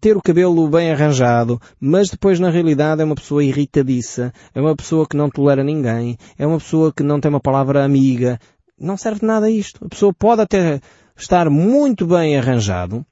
ter 0.00 0.16
o 0.16 0.22
cabelo 0.22 0.68
bem 0.68 0.90
arranjado, 0.90 1.60
mas 1.80 2.10
depois 2.10 2.40
na 2.40 2.50
realidade 2.50 3.00
é 3.00 3.04
uma 3.04 3.14
pessoa 3.14 3.44
irritadiça, 3.44 4.32
é 4.52 4.60
uma 4.60 4.74
pessoa 4.74 5.06
que 5.06 5.16
não 5.16 5.30
tolera 5.30 5.62
ninguém, 5.62 6.18
é 6.36 6.46
uma 6.46 6.58
pessoa 6.58 6.92
que 6.92 7.02
não 7.02 7.20
tem 7.20 7.30
uma 7.30 7.40
palavra 7.40 7.84
amiga. 7.84 8.38
Não 8.78 8.96
serve 8.96 9.20
de 9.20 9.26
nada 9.26 9.48
isto. 9.48 9.84
A 9.84 9.88
pessoa 9.88 10.12
pode 10.12 10.42
até 10.42 10.80
estar 11.16 11.48
muito 11.48 12.06
bem 12.06 12.36
arranjado, 12.36 13.06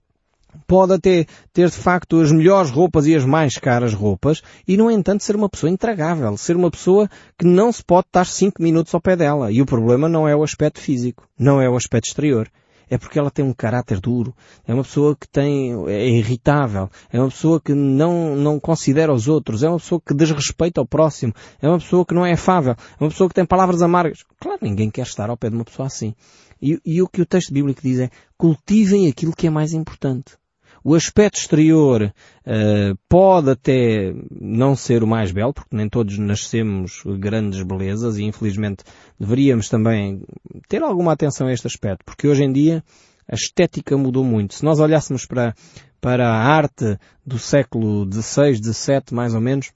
pode 0.66 0.94
até 0.94 1.26
ter 1.52 1.68
de 1.68 1.76
facto 1.76 2.20
as 2.20 2.32
melhores 2.32 2.70
roupas 2.70 3.06
e 3.06 3.14
as 3.14 3.24
mais 3.24 3.58
caras 3.58 3.94
roupas 3.94 4.42
e 4.66 4.76
no 4.76 4.90
entanto 4.90 5.22
ser 5.22 5.36
uma 5.36 5.48
pessoa 5.48 5.70
intragável, 5.70 6.36
ser 6.36 6.56
uma 6.56 6.70
pessoa 6.70 7.08
que 7.38 7.46
não 7.46 7.72
se 7.72 7.82
pode 7.84 8.06
estar 8.06 8.26
cinco 8.26 8.62
minutos 8.62 8.94
ao 8.94 9.00
pé 9.00 9.16
dela. 9.16 9.50
E 9.50 9.60
o 9.60 9.66
problema 9.66 10.08
não 10.08 10.28
é 10.28 10.34
o 10.34 10.42
aspecto 10.42 10.80
físico, 10.80 11.28
não 11.38 11.60
é 11.60 11.68
o 11.68 11.76
aspecto 11.76 12.08
exterior. 12.08 12.48
É 12.90 12.98
porque 12.98 13.18
ela 13.18 13.30
tem 13.30 13.42
um 13.42 13.54
caráter 13.54 13.98
duro, 13.98 14.34
é 14.66 14.74
uma 14.74 14.82
pessoa 14.82 15.16
que 15.16 15.26
tem, 15.26 15.72
é 15.88 16.06
irritável, 16.10 16.90
é 17.10 17.18
uma 17.18 17.30
pessoa 17.30 17.58
que 17.58 17.72
não, 17.72 18.36
não 18.36 18.60
considera 18.60 19.10
os 19.10 19.28
outros, 19.28 19.62
é 19.62 19.68
uma 19.70 19.78
pessoa 19.78 19.98
que 20.06 20.12
desrespeita 20.12 20.82
o 20.82 20.86
próximo, 20.86 21.32
é 21.62 21.66
uma 21.66 21.78
pessoa 21.78 22.04
que 22.04 22.12
não 22.12 22.26
é 22.26 22.32
afável, 22.32 22.72
é 22.72 23.02
uma 23.02 23.08
pessoa 23.08 23.30
que 23.30 23.34
tem 23.34 23.46
palavras 23.46 23.80
amargas. 23.80 24.24
Claro, 24.38 24.58
ninguém 24.60 24.90
quer 24.90 25.06
estar 25.06 25.30
ao 25.30 25.38
pé 25.38 25.48
de 25.48 25.56
uma 25.56 25.64
pessoa 25.64 25.86
assim. 25.86 26.14
E, 26.60 26.78
e 26.84 27.00
o 27.00 27.08
que 27.08 27.22
o 27.22 27.26
texto 27.26 27.54
bíblico 27.54 27.80
diz 27.82 27.98
é, 27.98 28.10
cultivem 28.36 29.08
aquilo 29.08 29.34
que 29.34 29.46
é 29.46 29.50
mais 29.50 29.72
importante. 29.72 30.36
O 30.84 30.94
aspecto 30.94 31.38
exterior 31.38 32.02
uh, 32.02 32.98
pode 33.08 33.50
até 33.50 34.12
não 34.30 34.74
ser 34.74 35.02
o 35.02 35.06
mais 35.06 35.30
belo, 35.30 35.52
porque 35.52 35.76
nem 35.76 35.88
todos 35.88 36.18
nascemos 36.18 37.02
grandes 37.18 37.62
belezas 37.62 38.18
e 38.18 38.24
infelizmente 38.24 38.82
deveríamos 39.18 39.68
também 39.68 40.22
ter 40.68 40.82
alguma 40.82 41.12
atenção 41.12 41.46
a 41.46 41.52
este 41.52 41.66
aspecto, 41.66 42.04
porque 42.04 42.26
hoje 42.26 42.42
em 42.42 42.52
dia 42.52 42.82
a 43.30 43.34
estética 43.34 43.96
mudou 43.96 44.24
muito. 44.24 44.54
Se 44.54 44.64
nós 44.64 44.80
olhássemos 44.80 45.24
para, 45.24 45.54
para 46.00 46.28
a 46.28 46.36
arte 46.36 46.98
do 47.24 47.38
século 47.38 48.04
XVI, 48.12 48.56
XVII, 48.56 49.02
mais 49.12 49.34
ou 49.34 49.40
menos, 49.40 49.72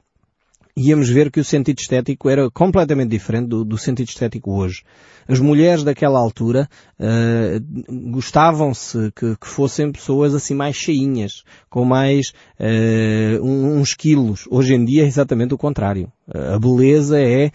íamos 0.76 1.08
ver 1.08 1.30
que 1.30 1.40
o 1.40 1.44
sentido 1.44 1.78
estético 1.78 2.28
era 2.28 2.50
completamente 2.50 3.10
diferente 3.10 3.48
do, 3.48 3.64
do 3.64 3.78
sentido 3.78 4.08
estético 4.08 4.52
hoje. 4.52 4.82
As 5.26 5.40
mulheres 5.40 5.82
daquela 5.82 6.20
altura 6.20 6.68
uh, 7.00 8.10
gostavam-se 8.10 9.10
que, 9.16 9.36
que, 9.36 9.46
fossem 9.46 9.90
pessoas 9.90 10.34
assim 10.34 10.54
mais 10.54 10.76
cheinhas, 10.76 11.42
com 11.68 11.84
mais 11.84 12.32
uh, 12.60 13.42
uns 13.42 13.94
quilos. 13.94 14.46
Hoje 14.50 14.74
em 14.74 14.84
dia 14.84 15.02
é 15.02 15.06
exatamente 15.06 15.54
o 15.54 15.58
contrário. 15.58 16.12
A 16.28 16.58
beleza 16.58 17.18
é 17.18 17.50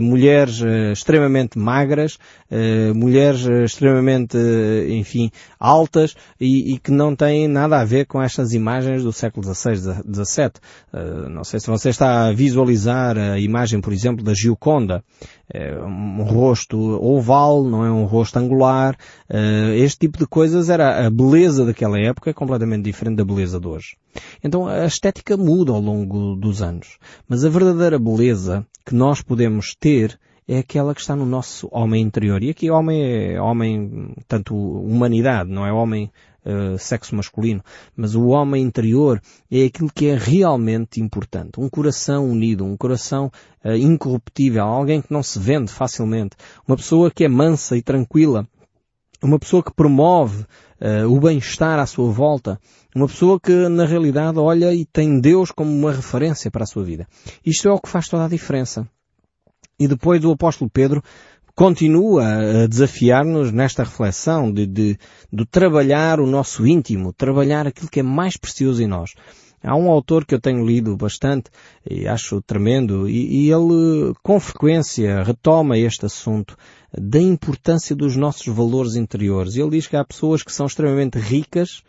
mulheres 0.00 0.60
uh, 0.60 0.92
extremamente 0.92 1.58
magras, 1.58 2.18
uh, 2.50 2.94
mulheres 2.94 3.46
extremamente, 3.46 4.36
enfim, 4.88 5.30
altas 5.58 6.14
e, 6.40 6.74
e, 6.74 6.78
que 6.78 6.90
não 6.90 7.14
têm 7.14 7.46
nada 7.46 7.80
a 7.80 7.84
ver 7.84 8.06
com 8.06 8.22
estas 8.22 8.52
imagens 8.52 9.02
do 9.02 9.12
século 9.12 9.44
XVI, 9.46 9.76
XVII. 9.76 11.28
não 11.30 11.44
sei 11.44 11.60
se 11.60 11.66
você 11.66 11.90
está 11.90 12.26
a 12.26 12.32
visualizar 12.32 13.16
a 13.16 13.38
imagem, 13.38 13.80
por 13.80 13.92
exemplo, 13.92 14.24
da 14.24 14.34
Gioconda. 14.34 15.02
É 15.52 15.78
um 15.80 16.22
rosto 16.24 16.78
oval, 16.78 17.64
não 17.64 17.84
é 17.84 17.90
um 17.90 18.04
rosto 18.04 18.38
angular. 18.38 18.96
este 19.76 20.00
tipo 20.00 20.18
de 20.18 20.26
coisas 20.26 20.68
era 20.68 21.06
a 21.06 21.10
beleza 21.10 21.64
daquela 21.64 21.98
época 21.98 22.30
é 22.30 22.34
completamente 22.34 22.84
diferente 22.84 23.16
da 23.16 23.24
beleza 23.24 23.58
de 23.58 23.66
hoje. 23.66 23.96
Então 24.44 24.66
a 24.66 24.84
estética 24.84 25.36
muda 25.36 25.72
ao 25.72 25.80
longo 25.80 26.36
dos 26.36 26.60
anos. 26.60 26.98
Mas 27.26 27.44
a 27.44 27.48
verdadeira 27.48 27.98
beleza 27.98 28.66
que 28.84 28.94
nós 28.94 29.22
podemos 29.22 29.74
ter 29.78 30.18
é 30.46 30.58
aquela 30.58 30.94
que 30.94 31.00
está 31.00 31.14
no 31.14 31.26
nosso 31.26 31.68
homem 31.70 32.02
interior. 32.02 32.42
E 32.42 32.50
aqui 32.50 32.70
homem 32.70 33.34
é 33.34 33.40
homem, 33.40 34.14
tanto 34.26 34.56
humanidade, 34.56 35.50
não 35.50 35.66
é 35.66 35.72
homem 35.72 36.10
uh, 36.48 36.78
sexo 36.78 37.14
masculino, 37.14 37.62
mas 37.94 38.14
o 38.14 38.28
homem 38.28 38.62
interior 38.62 39.20
é 39.50 39.64
aquilo 39.64 39.92
que 39.92 40.06
é 40.06 40.16
realmente 40.16 41.00
importante. 41.00 41.60
Um 41.60 41.68
coração 41.68 42.28
unido, 42.28 42.64
um 42.64 42.76
coração 42.76 43.30
uh, 43.64 43.72
incorruptível, 43.76 44.64
alguém 44.64 45.02
que 45.02 45.12
não 45.12 45.22
se 45.22 45.38
vende 45.38 45.70
facilmente, 45.70 46.36
uma 46.66 46.76
pessoa 46.76 47.10
que 47.10 47.24
é 47.24 47.28
mansa 47.28 47.76
e 47.76 47.82
tranquila, 47.82 48.46
uma 49.22 49.38
pessoa 49.38 49.62
que 49.62 49.74
promove 49.74 50.44
uh, 50.80 51.06
o 51.08 51.20
bem-estar 51.20 51.78
à 51.78 51.86
sua 51.86 52.10
volta, 52.10 52.58
uma 52.94 53.06
pessoa 53.06 53.38
que 53.38 53.68
na 53.68 53.84
realidade 53.84 54.38
olha 54.38 54.72
e 54.72 54.84
tem 54.84 55.20
Deus 55.20 55.50
como 55.50 55.70
uma 55.70 55.92
referência 55.92 56.50
para 56.50 56.64
a 56.64 56.66
sua 56.66 56.84
vida. 56.84 57.06
Isto 57.44 57.68
é 57.68 57.72
o 57.72 57.80
que 57.80 57.88
faz 57.88 58.08
toda 58.08 58.24
a 58.24 58.28
diferença. 58.28 58.88
E 59.78 59.86
depois 59.86 60.24
o 60.24 60.32
apóstolo 60.32 60.68
Pedro 60.68 61.02
continua 61.58 62.62
a 62.62 62.66
desafiar-nos 62.68 63.50
nesta 63.50 63.82
reflexão 63.82 64.52
de, 64.52 64.64
de, 64.64 64.96
de 65.32 65.44
trabalhar 65.44 66.20
o 66.20 66.26
nosso 66.26 66.64
íntimo, 66.64 67.12
trabalhar 67.12 67.66
aquilo 67.66 67.90
que 67.90 67.98
é 67.98 68.02
mais 68.04 68.36
precioso 68.36 68.80
em 68.80 68.86
nós. 68.86 69.10
Há 69.60 69.74
um 69.74 69.90
autor 69.90 70.24
que 70.24 70.32
eu 70.32 70.40
tenho 70.40 70.64
lido 70.64 70.96
bastante 70.96 71.50
e 71.84 72.06
acho 72.06 72.40
tremendo 72.42 73.08
e, 73.08 73.46
e, 73.46 73.50
ele 73.50 74.14
com 74.22 74.38
frequência 74.38 75.24
retoma 75.24 75.76
este 75.76 76.06
assunto 76.06 76.56
da 76.96 77.20
importância 77.20 77.96
dos 77.96 78.14
nossos 78.14 78.46
valores 78.46 78.94
interiores. 78.94 79.56
Ele 79.56 79.70
diz 79.70 79.88
que 79.88 79.96
há 79.96 80.04
pessoas 80.04 80.44
que 80.44 80.52
são 80.52 80.66
extremamente 80.66 81.18
ricas, 81.18 81.82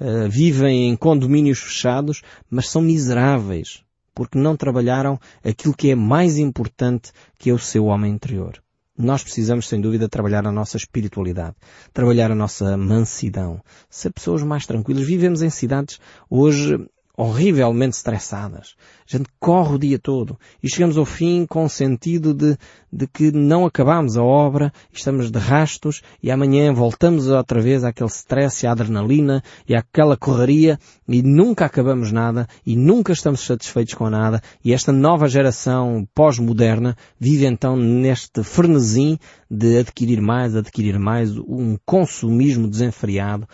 uh, 0.00 0.28
vivem 0.28 0.88
em 0.88 0.96
condomínios 0.96 1.60
fechados, 1.60 2.22
mas 2.50 2.68
são 2.68 2.82
miseráveis 2.82 3.84
porque 4.12 4.36
não 4.36 4.56
trabalharam 4.56 5.18
aquilo 5.44 5.74
que 5.74 5.92
é 5.92 5.94
mais 5.94 6.38
importante 6.38 7.12
que 7.38 7.50
é 7.50 7.52
o 7.52 7.58
seu 7.58 7.84
homem 7.84 8.12
interior. 8.12 8.61
Nós 8.96 9.22
precisamos, 9.22 9.68
sem 9.68 9.80
dúvida, 9.80 10.08
trabalhar 10.08 10.46
a 10.46 10.52
nossa 10.52 10.76
espiritualidade, 10.76 11.56
trabalhar 11.92 12.30
a 12.30 12.34
nossa 12.34 12.76
mansidão, 12.76 13.60
ser 13.88 14.12
pessoas 14.12 14.42
mais 14.42 14.66
tranquilas. 14.66 15.06
Vivemos 15.06 15.40
em 15.42 15.50
cidades 15.50 15.98
hoje 16.28 16.78
horrivelmente 17.16 17.96
estressadas. 17.96 18.74
A 19.06 19.16
gente 19.16 19.28
corre 19.38 19.74
o 19.74 19.78
dia 19.78 19.98
todo 19.98 20.38
e 20.62 20.68
chegamos 20.68 20.96
ao 20.96 21.04
fim 21.04 21.44
com 21.46 21.64
o 21.64 21.68
sentido 21.68 22.32
de, 22.32 22.56
de 22.90 23.06
que 23.06 23.30
não 23.30 23.66
acabamos 23.66 24.16
a 24.16 24.22
obra, 24.22 24.72
estamos 24.90 25.30
de 25.30 25.38
rastos 25.38 26.00
e 26.22 26.30
amanhã 26.30 26.72
voltamos 26.72 27.28
outra 27.28 27.60
vez 27.60 27.84
àquele 27.84 28.08
stress 28.08 28.64
e 28.64 28.66
à 28.66 28.72
adrenalina 28.72 29.42
e 29.68 29.74
àquela 29.74 30.16
correria 30.16 30.78
e 31.06 31.22
nunca 31.22 31.66
acabamos 31.66 32.10
nada 32.10 32.48
e 32.64 32.76
nunca 32.76 33.12
estamos 33.12 33.44
satisfeitos 33.44 33.92
com 33.92 34.08
nada 34.08 34.40
e 34.64 34.72
esta 34.72 34.90
nova 34.90 35.28
geração 35.28 36.08
pós-moderna 36.14 36.96
vive 37.20 37.44
então 37.44 37.76
neste 37.76 38.42
frenesim 38.42 39.18
de 39.50 39.78
adquirir 39.78 40.22
mais, 40.22 40.56
adquirir 40.56 40.98
mais, 40.98 41.36
um 41.36 41.76
consumismo 41.84 42.66
desenfreado 42.66 43.46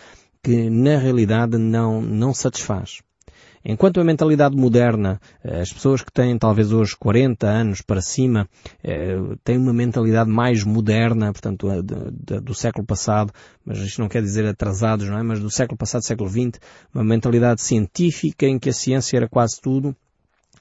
que 0.42 0.70
na 0.70 0.96
realidade 0.96 1.58
não, 1.58 2.00
não 2.00 2.32
satisfaz. 2.32 3.00
Enquanto 3.64 4.00
a 4.00 4.04
mentalidade 4.04 4.56
moderna, 4.56 5.20
eh, 5.42 5.60
as 5.60 5.72
pessoas 5.72 6.02
que 6.02 6.12
têm 6.12 6.38
talvez 6.38 6.72
hoje 6.72 6.96
40 6.98 7.46
anos 7.46 7.82
para 7.82 8.00
cima, 8.00 8.48
eh, 8.82 9.16
têm 9.44 9.58
uma 9.58 9.72
mentalidade 9.72 10.30
mais 10.30 10.64
moderna, 10.64 11.32
portanto, 11.32 11.68
do 11.82 12.54
século 12.54 12.86
passado, 12.86 13.32
mas 13.64 13.78
isto 13.78 14.00
não 14.00 14.08
quer 14.08 14.22
dizer 14.22 14.46
atrasados, 14.46 15.08
não 15.08 15.18
é? 15.18 15.22
Mas 15.22 15.40
do 15.40 15.50
século 15.50 15.76
passado, 15.76 16.02
século 16.02 16.28
XX, 16.28 16.60
uma 16.94 17.04
mentalidade 17.04 17.62
científica 17.62 18.46
em 18.46 18.58
que 18.58 18.70
a 18.70 18.72
ciência 18.72 19.16
era 19.16 19.28
quase 19.28 19.60
tudo, 19.60 19.94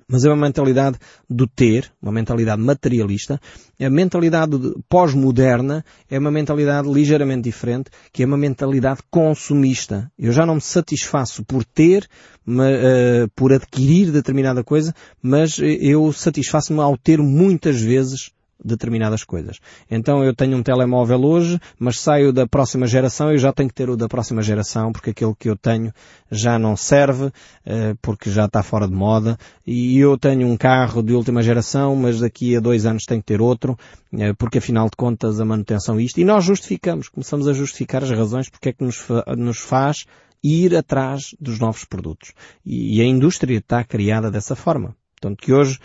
mas 0.09 0.23
é 0.23 0.29
uma 0.29 0.45
mentalidade 0.45 0.97
do 1.29 1.45
ter, 1.45 1.91
uma 2.01 2.11
mentalidade 2.11 2.61
materialista. 2.61 3.39
A 3.79 3.89
mentalidade 3.89 4.57
pós-moderna 4.87 5.83
é 6.09 6.17
uma 6.17 6.31
mentalidade 6.31 6.89
ligeiramente 6.89 7.43
diferente, 7.43 7.89
que 8.13 8.23
é 8.23 8.25
uma 8.25 8.37
mentalidade 8.37 9.01
consumista. 9.11 10.09
Eu 10.17 10.31
já 10.31 10.45
não 10.45 10.55
me 10.55 10.61
satisfaço 10.61 11.43
por 11.43 11.65
ter, 11.65 12.07
uh, 12.47 13.29
por 13.35 13.51
adquirir 13.51 14.11
determinada 14.11 14.63
coisa, 14.63 14.93
mas 15.21 15.59
eu 15.59 16.13
satisfaço-me 16.13 16.79
ao 16.79 16.97
ter 16.97 17.19
muitas 17.19 17.81
vezes 17.81 18.31
determinadas 18.63 19.23
coisas. 19.23 19.59
Então 19.89 20.23
eu 20.23 20.33
tenho 20.35 20.57
um 20.57 20.63
telemóvel 20.63 21.23
hoje, 21.23 21.59
mas 21.79 21.99
saio 21.99 22.33
da 22.33 22.47
próxima 22.47 22.87
geração 22.87 23.31
e 23.31 23.37
já 23.37 23.53
tenho 23.53 23.69
que 23.69 23.75
ter 23.75 23.89
o 23.89 23.95
da 23.95 24.07
próxima 24.07 24.41
geração 24.41 24.91
porque 24.91 25.11
aquele 25.11 25.33
que 25.35 25.49
eu 25.49 25.55
tenho 25.55 25.93
já 26.29 26.57
não 26.57 26.75
serve, 26.75 27.31
eh, 27.65 27.95
porque 28.01 28.29
já 28.29 28.45
está 28.45 28.61
fora 28.61 28.87
de 28.87 28.93
moda. 28.93 29.37
E 29.65 29.97
eu 29.97 30.17
tenho 30.17 30.47
um 30.47 30.57
carro 30.57 31.01
de 31.01 31.13
última 31.13 31.41
geração, 31.41 31.95
mas 31.95 32.19
daqui 32.19 32.55
a 32.55 32.59
dois 32.59 32.85
anos 32.85 33.05
tenho 33.05 33.21
que 33.21 33.27
ter 33.27 33.41
outro, 33.41 33.77
eh, 34.13 34.33
porque 34.33 34.57
afinal 34.57 34.89
de 34.89 34.95
contas 34.97 35.39
a 35.39 35.45
manutenção 35.45 35.99
é 35.99 36.03
isto. 36.03 36.19
E 36.19 36.25
nós 36.25 36.43
justificamos, 36.43 37.09
começamos 37.09 37.47
a 37.47 37.53
justificar 37.53 38.03
as 38.03 38.11
razões 38.11 38.49
porque 38.49 38.69
é 38.69 38.73
que 38.73 38.83
nos, 38.83 39.05
nos 39.37 39.59
faz 39.59 40.05
ir 40.43 40.75
atrás 40.75 41.35
dos 41.39 41.59
novos 41.59 41.85
produtos. 41.85 42.33
E 42.65 43.01
a 43.01 43.05
indústria 43.05 43.57
está 43.57 43.83
criada 43.83 44.29
dessa 44.29 44.55
forma. 44.55 44.95
Portanto, 45.19 45.41
que 45.41 45.51
hoje, 45.51 45.79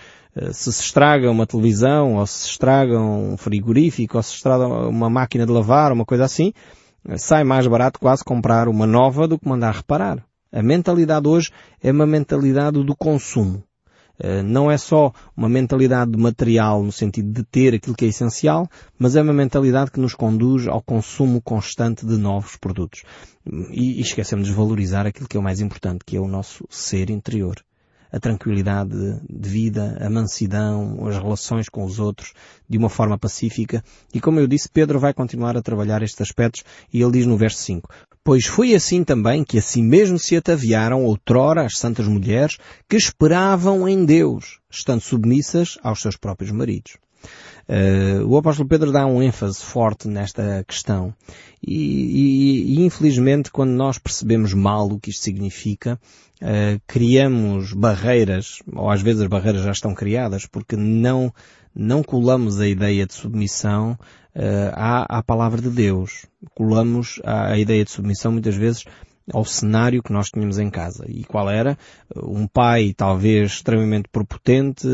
se 0.53 0.73
se 0.73 0.83
estraga 0.83 1.31
uma 1.31 1.47
televisão, 1.47 2.17
ou 2.17 2.27
se 2.27 2.49
estraga 2.49 2.99
um 2.99 3.37
frigorífico, 3.37 4.17
ou 4.17 4.23
se 4.23 4.35
estraga 4.35 4.67
uma 4.67 5.11
máquina 5.11 5.45
de 5.45 5.53
lavar, 5.53 5.93
uma 5.93 6.05
coisa 6.05 6.25
assim, 6.25 6.53
eh, 7.07 7.19
sai 7.19 7.45
mais 7.45 7.67
barato 7.67 8.01
quase 8.01 8.25
comprar 8.25 8.69
uma 8.69 8.87
nova 8.87 9.29
do 9.29 9.39
que 9.39 9.49
mandar 9.49 9.75
reparar. 9.75 10.25
A 10.51 10.63
mentalidade 10.63 11.29
hoje 11.29 11.51
é 11.83 11.91
uma 11.91 12.07
mentalidade 12.07 12.83
do 12.83 12.97
consumo. 12.97 13.63
Eh, 14.19 14.43
não 14.43 14.71
é 14.71 14.79
só 14.79 15.13
uma 15.37 15.51
mentalidade 15.51 16.17
material 16.17 16.83
no 16.83 16.93
sentido 16.93 17.31
de 17.31 17.45
ter 17.45 17.75
aquilo 17.75 17.95
que 17.95 18.07
é 18.07 18.09
essencial, 18.09 18.69
mas 18.99 19.17
é 19.17 19.23
uma 19.23 19.35
mentalidade 19.35 19.91
que 19.91 20.01
nos 20.01 20.15
conduz 20.15 20.67
ao 20.67 20.81
consumo 20.81 21.43
constante 21.43 22.07
de 22.07 22.17
novos 22.17 22.57
produtos. 22.57 23.03
E, 23.71 24.01
esquecemos 24.01 24.49
de 24.49 24.55
valorizar 24.55 25.07
aquilo 25.07 25.29
que 25.29 25.37
é 25.37 25.41
o 25.41 25.43
mais 25.43 25.61
importante, 25.61 26.05
que 26.07 26.17
é 26.17 26.21
o 26.21 26.29
nosso 26.29 26.65
ser 26.71 27.11
interior 27.11 27.57
a 28.13 28.21
tranquilidade 28.21 28.95
de 29.29 29.49
vida, 29.49 29.97
a 30.01 30.11
mansidão, 30.11 31.07
as 31.09 31.17
relações 31.17 31.69
com 31.69 31.85
os 31.85 31.99
outros 31.99 32.35
de 32.69 32.77
uma 32.77 32.91
forma 32.91 33.19
pacífica. 33.19 33.83
E 34.13 34.21
como 34.21 34.39
eu 34.39 34.47
disse, 34.47 34.69
Pedro 34.69 35.01
vai 35.01 35.15
continuar 35.15 35.57
a 35.57 35.63
trabalhar 35.63 36.03
estes 36.03 36.21
aspectos 36.21 36.63
e 36.93 37.01
ele 37.01 37.13
diz 37.13 37.27
no 37.27 37.39
verso 37.39 37.59
5, 37.59 37.89
Pois 38.23 38.47
foi 38.47 38.75
assim 38.75 39.03
também 39.03 39.43
que 39.43 39.59
assim 39.59 39.83
mesmo 39.83 40.19
se 40.19 40.37
ataviaram 40.37 41.05
outrora 41.05 41.65
as 41.65 41.79
santas 41.79 42.07
mulheres 42.07 42.59
que 42.89 42.97
esperavam 42.97 43.89
em 43.89 44.05
Deus, 44.05 44.61
estando 44.71 45.01
submissas 45.01 45.77
aos 45.83 46.01
seus 46.01 46.17
próprios 46.17 46.53
maridos. 46.53 46.99
Uh, 47.69 48.27
o 48.27 48.37
apóstolo 48.37 48.69
Pedro 48.69 48.91
dá 48.91 49.07
um 49.07 49.23
ênfase 49.23 49.63
forte 49.63 50.09
nesta 50.09 50.65
questão 50.67 51.15
e, 51.63 51.75
e, 51.75 52.75
e, 52.75 52.85
infelizmente 52.85 53.53
quando 53.53 53.71
nós 53.71 53.99
percebemos 53.99 54.53
mal 54.53 54.89
o 54.89 54.99
que 54.99 55.11
isto 55.11 55.23
significa, 55.23 55.99
uh, 56.43 56.81
criamos 56.87 57.73
barreiras, 57.73 58.59
ou 58.75 58.91
às 58.91 59.01
vezes 59.01 59.23
as 59.23 59.29
barreiras 59.29 59.63
já 59.63 59.71
estão 59.71 59.95
criadas, 59.95 60.45
porque 60.45 60.77
não, 60.77 61.33
não 61.75 62.03
colamos 62.03 62.61
a 62.61 62.67
ideia 62.67 63.07
de 63.07 63.15
submissão 63.15 63.93
uh, 64.35 64.73
à, 64.75 65.19
à 65.19 65.23
palavra 65.23 65.63
de 65.63 65.71
Deus. 65.71 66.27
Colamos 66.55 67.21
a, 67.25 67.53
a 67.53 67.59
ideia 67.59 67.85
de 67.85 67.91
submissão 67.93 68.33
muitas 68.33 68.57
vezes 68.57 68.85
ao 69.33 69.45
cenário 69.45 70.03
que 70.03 70.13
nós 70.13 70.31
tínhamos 70.31 70.59
em 70.59 70.71
casa. 70.71 71.05
E 71.09 71.25
qual 71.25 71.51
era? 71.51 71.77
Um 72.17 72.47
pai 72.47 72.95
talvez 72.97 73.53
extremamente 73.53 74.09
propotente, 74.11 74.89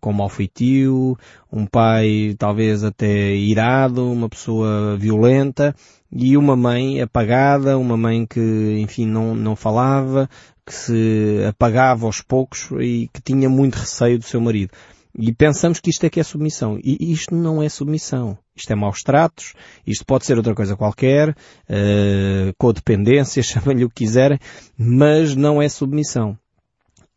com 0.00 0.12
mau 0.12 0.28
feitio, 0.28 1.16
um 1.52 1.66
pai 1.66 2.34
talvez 2.38 2.84
até 2.84 3.34
irado, 3.34 4.10
uma 4.10 4.28
pessoa 4.28 4.96
violenta, 4.96 5.74
e 6.10 6.36
uma 6.36 6.56
mãe 6.56 7.00
apagada, 7.00 7.76
uma 7.76 7.96
mãe 7.96 8.26
que, 8.26 8.78
enfim, 8.80 9.06
não, 9.06 9.34
não 9.34 9.54
falava, 9.54 10.28
que 10.64 10.74
se 10.74 11.44
apagava 11.48 12.06
aos 12.06 12.20
poucos 12.20 12.68
e 12.80 13.08
que 13.12 13.20
tinha 13.22 13.48
muito 13.48 13.76
receio 13.76 14.18
do 14.18 14.24
seu 14.24 14.40
marido. 14.40 14.70
E 15.16 15.32
pensamos 15.32 15.80
que 15.80 15.90
isto 15.90 16.04
é 16.04 16.10
que 16.10 16.20
é 16.20 16.22
submissão. 16.22 16.78
E 16.82 17.12
isto 17.12 17.34
não 17.34 17.62
é 17.62 17.68
submissão. 17.68 18.38
Isto 18.54 18.72
é 18.72 18.74
maus 18.74 19.02
tratos, 19.02 19.54
isto 19.86 20.04
pode 20.04 20.26
ser 20.26 20.36
outra 20.36 20.54
coisa 20.54 20.76
qualquer, 20.76 21.30
uh, 21.30 22.52
codependência, 22.58 23.42
chamem-lhe 23.44 23.84
o 23.84 23.88
que 23.88 24.04
quiserem, 24.04 24.38
mas 24.76 25.36
não 25.36 25.62
é 25.62 25.68
submissão. 25.68 26.36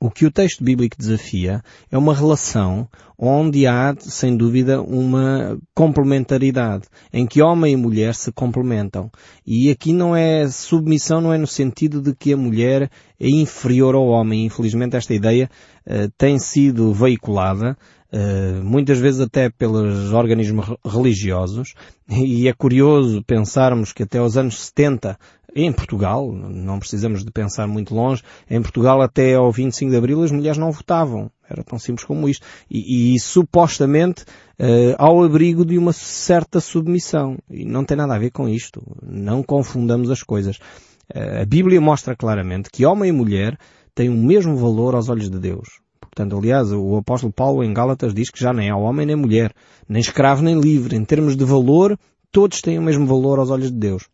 O 0.04 0.10
que 0.10 0.26
o 0.26 0.32
texto 0.32 0.64
bíblico 0.64 0.98
desafia 0.98 1.62
é 1.92 1.96
uma 1.96 2.16
relação 2.16 2.90
onde 3.16 3.68
há, 3.68 3.96
sem 4.00 4.36
dúvida, 4.36 4.82
uma 4.82 5.60
complementaridade, 5.76 6.86
em 7.14 7.28
que 7.28 7.40
homem 7.40 7.74
e 7.74 7.78
mulher 7.78 8.16
se 8.16 8.32
complementam. 8.32 9.12
E 9.46 9.70
aqui 9.70 9.94
não 9.94 10.16
é 10.16 10.48
submissão, 10.48 11.22
não 11.22 11.32
é 11.32 11.38
no 11.38 11.46
sentido 11.46 12.02
de 12.02 12.16
que 12.16 12.34
a 12.34 12.38
mulher 12.38 12.90
é 13.20 13.30
inferior 13.30 13.94
ao 13.94 14.08
homem. 14.08 14.44
Infelizmente 14.44 14.96
esta 14.96 15.14
ideia 15.14 15.48
uh, 15.86 16.12
tem 16.18 16.40
sido 16.40 16.92
veiculada 16.92 17.78
Uh, 18.14 18.62
muitas 18.62 19.00
vezes 19.00 19.22
até 19.22 19.50
pelos 19.50 20.12
organismos 20.12 20.66
religiosos, 20.84 21.76
e 22.10 22.46
é 22.46 22.52
curioso 22.52 23.24
pensarmos 23.24 23.94
que 23.94 24.04
até 24.04 24.22
os 24.22 24.36
anos 24.36 24.66
70 24.66 25.18
em 25.54 25.72
Portugal, 25.72 26.32
não 26.32 26.80
precisamos 26.80 27.26
de 27.26 27.32
pensar 27.32 27.68
muito 27.68 27.94
longe, 27.94 28.24
em 28.50 28.62
Portugal 28.62 29.02
até 29.02 29.36
ao 29.36 29.52
25 29.52 29.92
de 29.92 29.98
Abril 29.98 30.24
as 30.24 30.32
mulheres 30.32 30.58
não 30.58 30.72
votavam. 30.72 31.30
Era 31.50 31.64
tão 31.64 31.78
simples 31.78 32.06
como 32.06 32.30
isto. 32.30 32.46
E, 32.70 33.14
e 33.16 33.20
supostamente 33.20 34.24
uh, 34.24 34.96
ao 34.98 35.22
abrigo 35.24 35.66
de 35.66 35.78
uma 35.78 35.92
certa 35.92 36.62
submissão. 36.62 37.38
E 37.50 37.66
não 37.66 37.84
tem 37.84 37.98
nada 37.98 38.16
a 38.16 38.20
ver 38.20 38.32
com 38.32 38.48
isto. 38.48 38.82
Não 39.04 39.44
confundamos 39.44 40.10
as 40.10 40.24
coisas. 40.24 40.58
Uh, 41.14 41.42
a 41.42 41.46
Bíblia 41.46 41.82
mostra 41.82 42.16
claramente 42.16 42.70
que 42.72 42.86
homem 42.86 43.10
e 43.10 43.12
mulher 43.12 43.58
têm 43.94 44.08
o 44.08 44.16
mesmo 44.16 44.56
valor 44.56 44.96
aos 44.96 45.10
olhos 45.10 45.30
de 45.30 45.38
Deus. 45.38 45.82
Portanto, 46.00 46.38
aliás, 46.38 46.72
o 46.72 46.98
apóstolo 46.98 47.34
Paulo 47.34 47.64
em 47.64 47.74
Gálatas 47.74 48.14
diz 48.14 48.30
que 48.30 48.40
já 48.40 48.54
nem 48.54 48.70
há 48.70 48.78
homem 48.78 49.06
nem 49.06 49.16
mulher, 49.16 49.54
nem 49.88 50.02
escravo 50.02 50.42
nem 50.42 50.60
livre. 50.60 50.96
Em 50.96 51.04
termos 51.04 51.36
de 51.36 51.44
valor, 51.44 51.98
todos 52.32 52.62
têm 52.62 52.80
o 52.80 52.82
mesmo 52.82 53.06
valor 53.06 53.40
aos 53.40 53.50
olhos 53.50 53.72
de 53.72 53.78
Deus. 53.78 54.08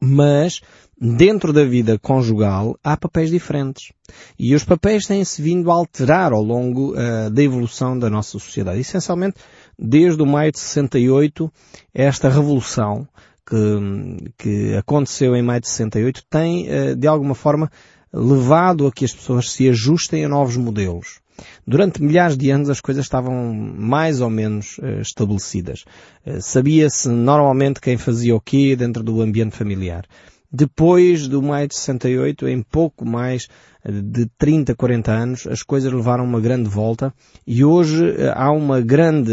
Mas, 0.00 0.60
dentro 1.00 1.52
da 1.52 1.64
vida 1.64 1.98
conjugal, 1.98 2.78
há 2.82 2.96
papéis 2.96 3.30
diferentes. 3.30 3.92
E 4.38 4.54
os 4.54 4.64
papéis 4.64 5.06
têm-se 5.06 5.40
vindo 5.40 5.70
a 5.70 5.74
alterar 5.74 6.32
ao 6.32 6.42
longo 6.42 6.92
uh, 6.92 7.30
da 7.30 7.42
evolução 7.42 7.98
da 7.98 8.08
nossa 8.08 8.30
sociedade. 8.32 8.80
Essencialmente, 8.80 9.36
desde 9.78 10.22
o 10.22 10.26
maio 10.26 10.52
de 10.52 10.58
68, 10.58 11.52
esta 11.92 12.28
revolução 12.28 13.06
que, 13.46 14.32
que 14.38 14.74
aconteceu 14.76 15.36
em 15.36 15.42
maio 15.42 15.60
de 15.60 15.68
68 15.68 16.24
tem, 16.28 16.68
uh, 16.68 16.96
de 16.96 17.06
alguma 17.06 17.34
forma, 17.34 17.70
levado 18.12 18.86
a 18.86 18.92
que 18.92 19.04
as 19.04 19.12
pessoas 19.12 19.50
se 19.50 19.68
ajustem 19.68 20.24
a 20.24 20.28
novos 20.28 20.56
modelos. 20.56 21.20
Durante 21.66 22.02
milhares 22.02 22.36
de 22.36 22.50
anos 22.50 22.70
as 22.70 22.80
coisas 22.80 23.04
estavam 23.04 23.52
mais 23.54 24.20
ou 24.20 24.30
menos 24.30 24.78
uh, 24.78 25.00
estabelecidas. 25.00 25.84
Uh, 26.26 26.40
Sabia-se 26.40 27.08
normalmente 27.08 27.80
quem 27.80 27.96
fazia 27.96 28.34
o 28.34 28.40
quê 28.40 28.76
dentro 28.76 29.02
do 29.02 29.20
ambiente 29.20 29.56
familiar. 29.56 30.04
Depois 30.52 31.26
do 31.26 31.42
maio 31.42 31.66
de 31.66 31.74
68, 31.74 32.46
em 32.46 32.62
pouco 32.62 33.04
mais 33.04 33.48
eh, 33.84 33.90
de 33.90 34.26
30, 34.38 34.72
40 34.76 35.10
anos, 35.10 35.46
as 35.48 35.64
coisas 35.64 35.92
levaram 35.92 36.22
uma 36.22 36.40
grande 36.40 36.68
volta 36.68 37.12
e 37.44 37.64
hoje 37.64 38.14
há 38.32 38.52
uma 38.52 38.80
grande, 38.80 39.32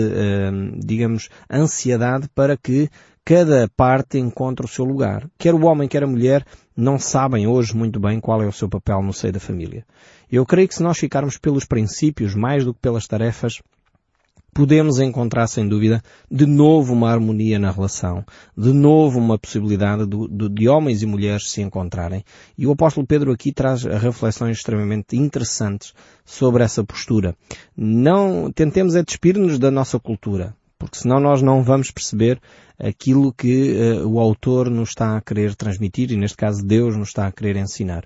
digamos, 0.84 1.30
ansiedade 1.48 2.28
para 2.34 2.58
que 2.58 2.90
cada 3.24 3.70
parte 3.78 4.18
encontre 4.18 4.66
o 4.66 4.70
seu 4.70 4.84
lugar. 4.84 5.30
Quer 5.38 5.54
o 5.54 5.66
homem, 5.66 5.88
quer 5.88 6.04
a 6.04 6.08
mulher, 6.08 6.46
não 6.76 6.98
sabem 6.98 7.48
hoje 7.48 7.76
muito 7.76 8.00
bem 8.00 8.20
qual 8.20 8.42
é 8.42 8.48
o 8.48 8.52
seu 8.52 8.68
papel 8.68 9.02
no 9.04 9.14
seio 9.14 9.34
da 9.34 9.40
família. 9.40 9.86
Eu 10.32 10.46
creio 10.46 10.68
que 10.68 10.76
se 10.76 10.84
nós 10.84 10.98
ficarmos 10.98 11.38
pelos 11.38 11.66
princípios 11.66 12.34
mais 12.34 12.64
do 12.64 12.74
que 12.74 12.80
pelas 12.80 13.06
tarefas, 13.06 13.62
podemos 14.54 15.00
encontrar, 15.00 15.48
sem 15.48 15.68
dúvida, 15.68 16.02
de 16.30 16.46
novo 16.46 16.94
uma 16.94 17.10
harmonia 17.10 17.60
na 17.60 17.72
relação, 17.72 18.24
de 18.58 18.72
novo 18.72 19.20
uma 19.20 19.38
possibilidade 19.38 20.04
de, 20.06 20.70
homens 20.70 21.02
e 21.02 21.06
mulheres 21.06 21.50
se 21.52 21.62
encontrarem. 21.62 22.24
E 22.58 22.66
o 22.66 22.72
apóstolo 22.72 23.06
Pedro 23.06 23.32
aqui 23.32 23.52
traz 23.52 23.84
reflexões 23.84 24.58
extremamente 24.58 25.18
interessantes 25.18 25.94
sobre 26.24 26.64
essa 26.64 26.84
postura. 26.84 27.36
Não 27.76 28.52
tentemos 28.52 28.96
é 28.96 29.04
despir-nos 29.04 29.60
da 29.60 29.70
nossa 29.70 30.00
cultura, 30.00 30.56
porque 30.78 30.98
senão 30.98 31.20
nós 31.20 31.42
não 31.42 31.64
vamos 31.64 31.92
perceber 31.92 32.40
aquilo 32.80 33.34
que 33.34 33.74
uh, 33.74 34.08
o 34.08 34.20
autor 34.20 34.70
nos 34.70 34.90
está 34.90 35.16
a 35.16 35.22
querer 35.22 35.56
transmitir 35.56 36.12
e 36.12 36.18
neste 36.18 36.38
caso 36.38 36.66
Deus 36.66 36.96
nos 36.96 37.10
está 37.10 37.28
a 37.28 37.32
querer 37.32 37.56
ensinar. 37.58 38.06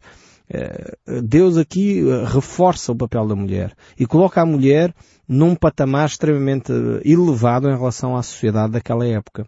Eh, 0.50 0.96
Deus 1.24 1.58
aqui 1.58 2.08
eh, 2.08 2.24
reforça 2.26 2.92
o 2.92 2.96
papel 2.96 3.28
da 3.28 3.36
mulher 3.36 3.74
e 4.00 4.06
coloca 4.06 4.42
a 4.42 4.46
mulher 4.46 4.94
num 5.28 5.56
patamar 5.56 6.06
extremamente 6.06 6.72
elevado 7.04 7.68
em 7.68 7.76
relação 7.76 8.16
à 8.16 8.22
sociedade 8.22 8.74
daquela 8.74 9.08
época. 9.08 9.48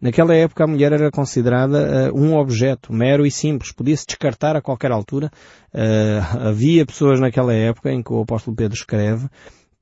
Naquela 0.00 0.34
época 0.34 0.62
a 0.62 0.66
mulher 0.66 0.92
era 0.92 1.10
considerada 1.10 2.12
uh, 2.12 2.16
um 2.16 2.36
objeto 2.36 2.92
mero 2.92 3.26
e 3.26 3.30
simples, 3.30 3.72
podia-se 3.72 4.06
descartar 4.06 4.54
a 4.54 4.62
qualquer 4.62 4.92
altura. 4.92 5.30
Uh, 5.74 6.46
havia 6.48 6.86
pessoas 6.86 7.18
naquela 7.18 7.52
época 7.52 7.90
em 7.90 8.02
que 8.02 8.12
o 8.12 8.20
apóstolo 8.20 8.56
Pedro 8.56 8.76
escreve 8.76 9.28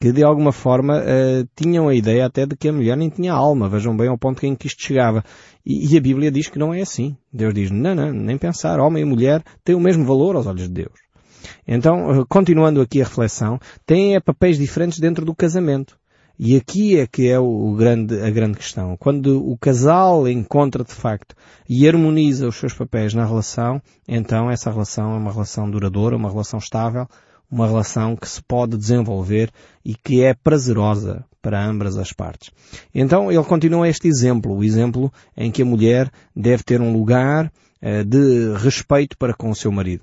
que 0.01 0.13
de 0.13 0.25
alguma 0.25 0.53
forma 0.53 0.99
uh, 0.99 1.49
tinham 1.57 1.89
a 1.89 1.95
ideia 1.95 2.27
até 2.27 2.45
de 2.47 2.57
que 2.57 2.69
a 2.69 2.73
mulher 2.73 2.97
nem 2.97 3.09
tinha 3.09 3.33
alma. 3.33 3.69
Vejam 3.69 3.97
bem 3.97 4.09
ao 4.09 4.19
ponto 4.19 4.45
em 4.45 4.55
que 4.55 4.67
isto 4.67 4.83
chegava. 4.83 5.25
E, 5.65 5.93
e, 5.93 5.97
a 5.97 6.01
Bíblia 6.01 6.31
diz 6.31 6.49
que 6.49 6.59
não 6.59 6.75
é 6.75 6.83
assim. 6.83 7.17
Deus 7.33 7.55
diz, 7.55 7.71
não, 7.71 7.95
não, 7.95 8.13
nem 8.13 8.37
pensar. 8.37 8.81
Homem 8.81 9.03
e 9.03 9.07
mulher 9.07 9.43
têm 9.65 9.75
o 9.75 9.81
mesmo 9.81 10.05
valor 10.05 10.37
aos 10.37 10.47
olhos 10.47 10.69
de 10.69 10.75
Deus. 10.75 10.93
Então, 11.67 12.21
uh, 12.21 12.27
continuando 12.27 12.81
aqui 12.81 13.01
a 13.01 13.05
reflexão, 13.05 13.59
têm 13.87 14.21
papéis 14.21 14.59
diferentes 14.59 14.99
dentro 14.99 15.25
do 15.25 15.35
casamento. 15.35 15.97
E 16.37 16.57
aqui 16.57 16.99
é 16.99 17.07
que 17.07 17.29
é 17.29 17.39
o 17.39 17.75
grande, 17.77 18.21
a 18.21 18.29
grande 18.29 18.59
questão. 18.59 18.97
Quando 18.97 19.49
o 19.49 19.57
casal 19.57 20.29
encontra 20.29 20.83
de 20.83 20.93
facto 20.93 21.35
e 21.69 21.89
harmoniza 21.89 22.49
os 22.49 22.57
seus 22.57 22.75
papéis 22.75 23.15
na 23.15 23.25
relação, 23.25 23.81
então 24.07 24.51
essa 24.51 24.71
relação 24.71 25.15
é 25.15 25.17
uma 25.17 25.33
relação 25.33 25.71
duradoura, 25.71 26.17
uma 26.17 26.29
relação 26.29 26.59
estável, 26.59 27.07
uma 27.51 27.67
relação 27.67 28.17
que 28.17 28.29
se 28.29 28.43
pode 28.43 28.77
desenvolver 28.77 29.51
e 29.85 29.95
que 29.95 30.23
é 30.23 30.35
prazerosa 30.35 31.25
para 31.41 31.65
ambas 31.65 31.97
as 31.97 32.13
partes. 32.13 32.51
Então 32.95 33.31
ele 33.31 33.43
continua 33.45 33.89
este 33.89 34.09
exemplo, 34.09 34.57
o 34.57 34.65
exemplo 34.65 35.13
em 35.37 35.51
que 35.51 35.63
a 35.63 35.67
mulher 35.67 36.11
deve 36.35 36.63
ter 36.63 36.81
um 36.81 36.93
lugar 36.93 37.53
de 38.07 38.55
respeito 38.57 39.17
para 39.19 39.35
com 39.35 39.51
o 39.51 39.55
seu 39.55 39.71
marido. 39.71 40.03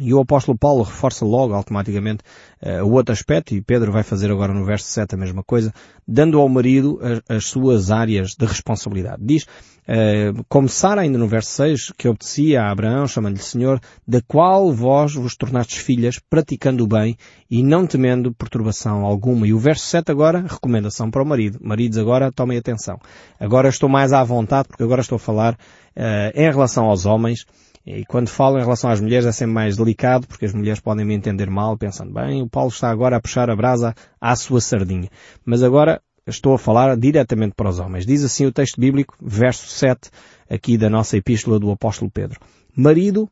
E 0.00 0.14
o 0.14 0.20
apóstolo 0.20 0.56
Paulo 0.56 0.82
reforça 0.82 1.24
logo 1.24 1.54
automaticamente 1.54 2.22
uh, 2.62 2.84
o 2.84 2.92
outro 2.92 3.12
aspecto, 3.12 3.54
e 3.54 3.60
Pedro 3.60 3.92
vai 3.92 4.02
fazer 4.02 4.30
agora 4.30 4.52
no 4.52 4.64
verso 4.64 4.86
7 4.86 5.14
a 5.14 5.18
mesma 5.18 5.42
coisa, 5.42 5.72
dando 6.06 6.38
ao 6.38 6.48
marido 6.48 6.98
as, 7.02 7.36
as 7.36 7.44
suas 7.46 7.90
áreas 7.90 8.34
de 8.34 8.46
responsabilidade. 8.46 9.22
Diz, 9.24 9.44
uh, 9.88 10.98
ainda 10.98 11.18
no 11.18 11.26
verso 11.26 11.50
6, 11.50 11.92
que 11.96 12.08
obedecia 12.08 12.62
a 12.62 12.70
Abraão, 12.70 13.06
chamando-lhe 13.06 13.42
Senhor, 13.42 13.80
da 14.06 14.20
qual 14.20 14.72
vós 14.72 15.14
vos 15.14 15.36
tornastes 15.36 15.78
filhas, 15.78 16.18
praticando 16.30 16.84
o 16.84 16.86
bem 16.86 17.16
e 17.50 17.62
não 17.62 17.86
temendo 17.86 18.32
perturbação 18.32 19.04
alguma. 19.04 19.46
E 19.46 19.52
o 19.52 19.58
verso 19.58 19.86
7 19.86 20.10
agora, 20.10 20.44
recomendação 20.48 21.10
para 21.10 21.22
o 21.22 21.26
marido. 21.26 21.58
Maridos 21.62 21.98
agora, 21.98 22.30
tomem 22.30 22.58
atenção. 22.58 22.98
Agora 23.40 23.68
estou 23.68 23.88
mais 23.88 24.12
à 24.12 24.22
vontade, 24.22 24.68
porque 24.68 24.82
agora 24.82 25.00
estou 25.00 25.16
a 25.16 25.20
falar 25.20 25.54
uh, 25.54 26.30
em 26.34 26.50
relação 26.50 26.84
aos 26.84 27.06
homens, 27.06 27.44
e 27.90 28.04
quando 28.04 28.28
falo 28.28 28.58
em 28.58 28.60
relação 28.60 28.90
às 28.90 29.00
mulheres 29.00 29.24
é 29.24 29.32
sempre 29.32 29.54
mais 29.54 29.78
delicado, 29.78 30.26
porque 30.26 30.44
as 30.44 30.52
mulheres 30.52 30.78
podem 30.78 31.06
me 31.06 31.14
entender 31.14 31.48
mal, 31.48 31.74
pensando, 31.78 32.12
bem, 32.12 32.42
o 32.42 32.48
Paulo 32.48 32.68
está 32.68 32.90
agora 32.90 33.16
a 33.16 33.20
puxar 33.20 33.48
a 33.48 33.56
brasa 33.56 33.94
à 34.20 34.36
sua 34.36 34.60
sardinha. 34.60 35.08
Mas 35.42 35.62
agora 35.62 36.02
estou 36.26 36.52
a 36.52 36.58
falar 36.58 36.94
diretamente 36.98 37.54
para 37.56 37.70
os 37.70 37.78
homens. 37.78 38.04
Diz 38.04 38.22
assim 38.22 38.44
o 38.44 38.52
texto 38.52 38.78
bíblico, 38.78 39.16
verso 39.18 39.66
7, 39.68 40.10
aqui 40.50 40.76
da 40.76 40.90
nossa 40.90 41.16
epístola 41.16 41.58
do 41.58 41.70
apóstolo 41.70 42.10
Pedro. 42.10 42.38
Marido, 42.76 43.22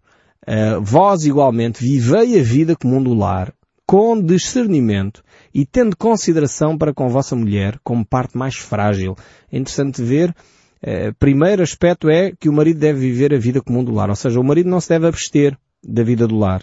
uh, 0.48 0.80
vós 0.80 1.26
igualmente 1.26 1.84
vivei 1.84 2.40
a 2.40 2.42
vida 2.42 2.74
comum 2.74 3.02
do 3.02 3.12
lar, 3.12 3.52
com 3.86 4.18
discernimento 4.18 5.22
e 5.52 5.66
tendo 5.66 5.96
consideração 5.96 6.78
para 6.78 6.94
com 6.94 7.08
vossa 7.08 7.36
mulher 7.36 7.78
como 7.84 8.06
parte 8.06 8.38
mais 8.38 8.56
frágil. 8.56 9.14
É 9.52 9.58
interessante 9.58 10.02
ver 10.02 10.34
eh, 10.86 11.12
primeiro 11.18 11.64
aspecto 11.64 12.08
é 12.08 12.30
que 12.30 12.48
o 12.48 12.52
marido 12.52 12.78
deve 12.78 13.00
viver 13.00 13.34
a 13.34 13.38
vida 13.38 13.60
comum 13.60 13.82
do 13.82 13.92
lar. 13.92 14.08
Ou 14.08 14.14
seja, 14.14 14.38
o 14.38 14.44
marido 14.44 14.70
não 14.70 14.80
se 14.80 14.88
deve 14.88 15.08
abster 15.08 15.58
da 15.82 16.04
vida 16.04 16.28
do 16.28 16.38
lar. 16.38 16.62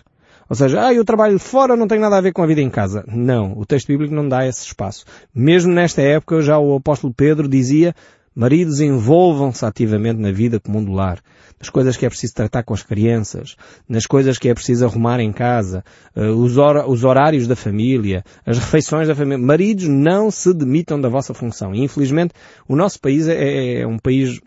Ou 0.50 0.56
seja, 0.56 0.88
ah, 0.88 0.94
eu 0.94 1.04
trabalho 1.04 1.38
fora, 1.38 1.76
não 1.76 1.88
tem 1.88 2.00
nada 2.00 2.18
a 2.18 2.22
ver 2.22 2.32
com 2.32 2.42
a 2.42 2.46
vida 2.46 2.62
em 2.62 2.70
casa. 2.70 3.04
Não, 3.06 3.52
o 3.58 3.66
texto 3.66 3.88
bíblico 3.88 4.14
não 4.14 4.30
dá 4.30 4.48
esse 4.48 4.66
espaço. 4.66 5.06
Mesmo 5.36 5.74
nesta 5.74 6.02
época, 6.02 6.42
já 6.42 6.58
o 6.58 6.76
apóstolo 6.76 7.14
Pedro 7.14 7.50
dizia, 7.50 7.94
Maridos 8.36 8.80
envolvam-se 8.80 9.66
ativamente 9.66 10.20
na 10.20 10.32
vida 10.32 10.60
comum 10.60 10.84
do 10.84 10.92
lar, 10.92 11.20
nas 11.60 11.70
coisas 11.70 11.96
que 11.96 12.06
é 12.06 12.10
preciso 12.10 12.34
tratar 12.34 12.64
com 12.64 12.74
as 12.74 12.84
crianças, 12.84 13.56
nas 13.88 14.06
coisas 14.06 14.38
que 14.38 14.50
é 14.50 14.54
preciso 14.54 14.86
arrumar 14.86 15.20
em 15.20 15.32
casa, 15.32 15.84
uh, 16.16 16.22
os, 16.22 16.58
hor 16.58 16.84
os, 16.90 17.04
horários 17.04 17.48
da 17.48 17.56
família, 17.56 18.24
as 18.46 18.58
refeições 18.58 19.08
da 19.08 19.16
família. 19.16 19.38
Maridos, 19.38 19.88
não 19.88 20.32
se 20.32 20.54
demitam 20.54 21.00
da 21.00 21.10
vossa 21.10 21.34
função. 21.34 21.74
E, 21.74 21.82
infelizmente, 21.84 22.34
o 22.68 22.76
nosso 22.76 23.00
país 23.00 23.28
é, 23.28 23.36
é, 23.36 23.82
é 23.82 23.88
um 23.88 24.00
país 24.00 24.40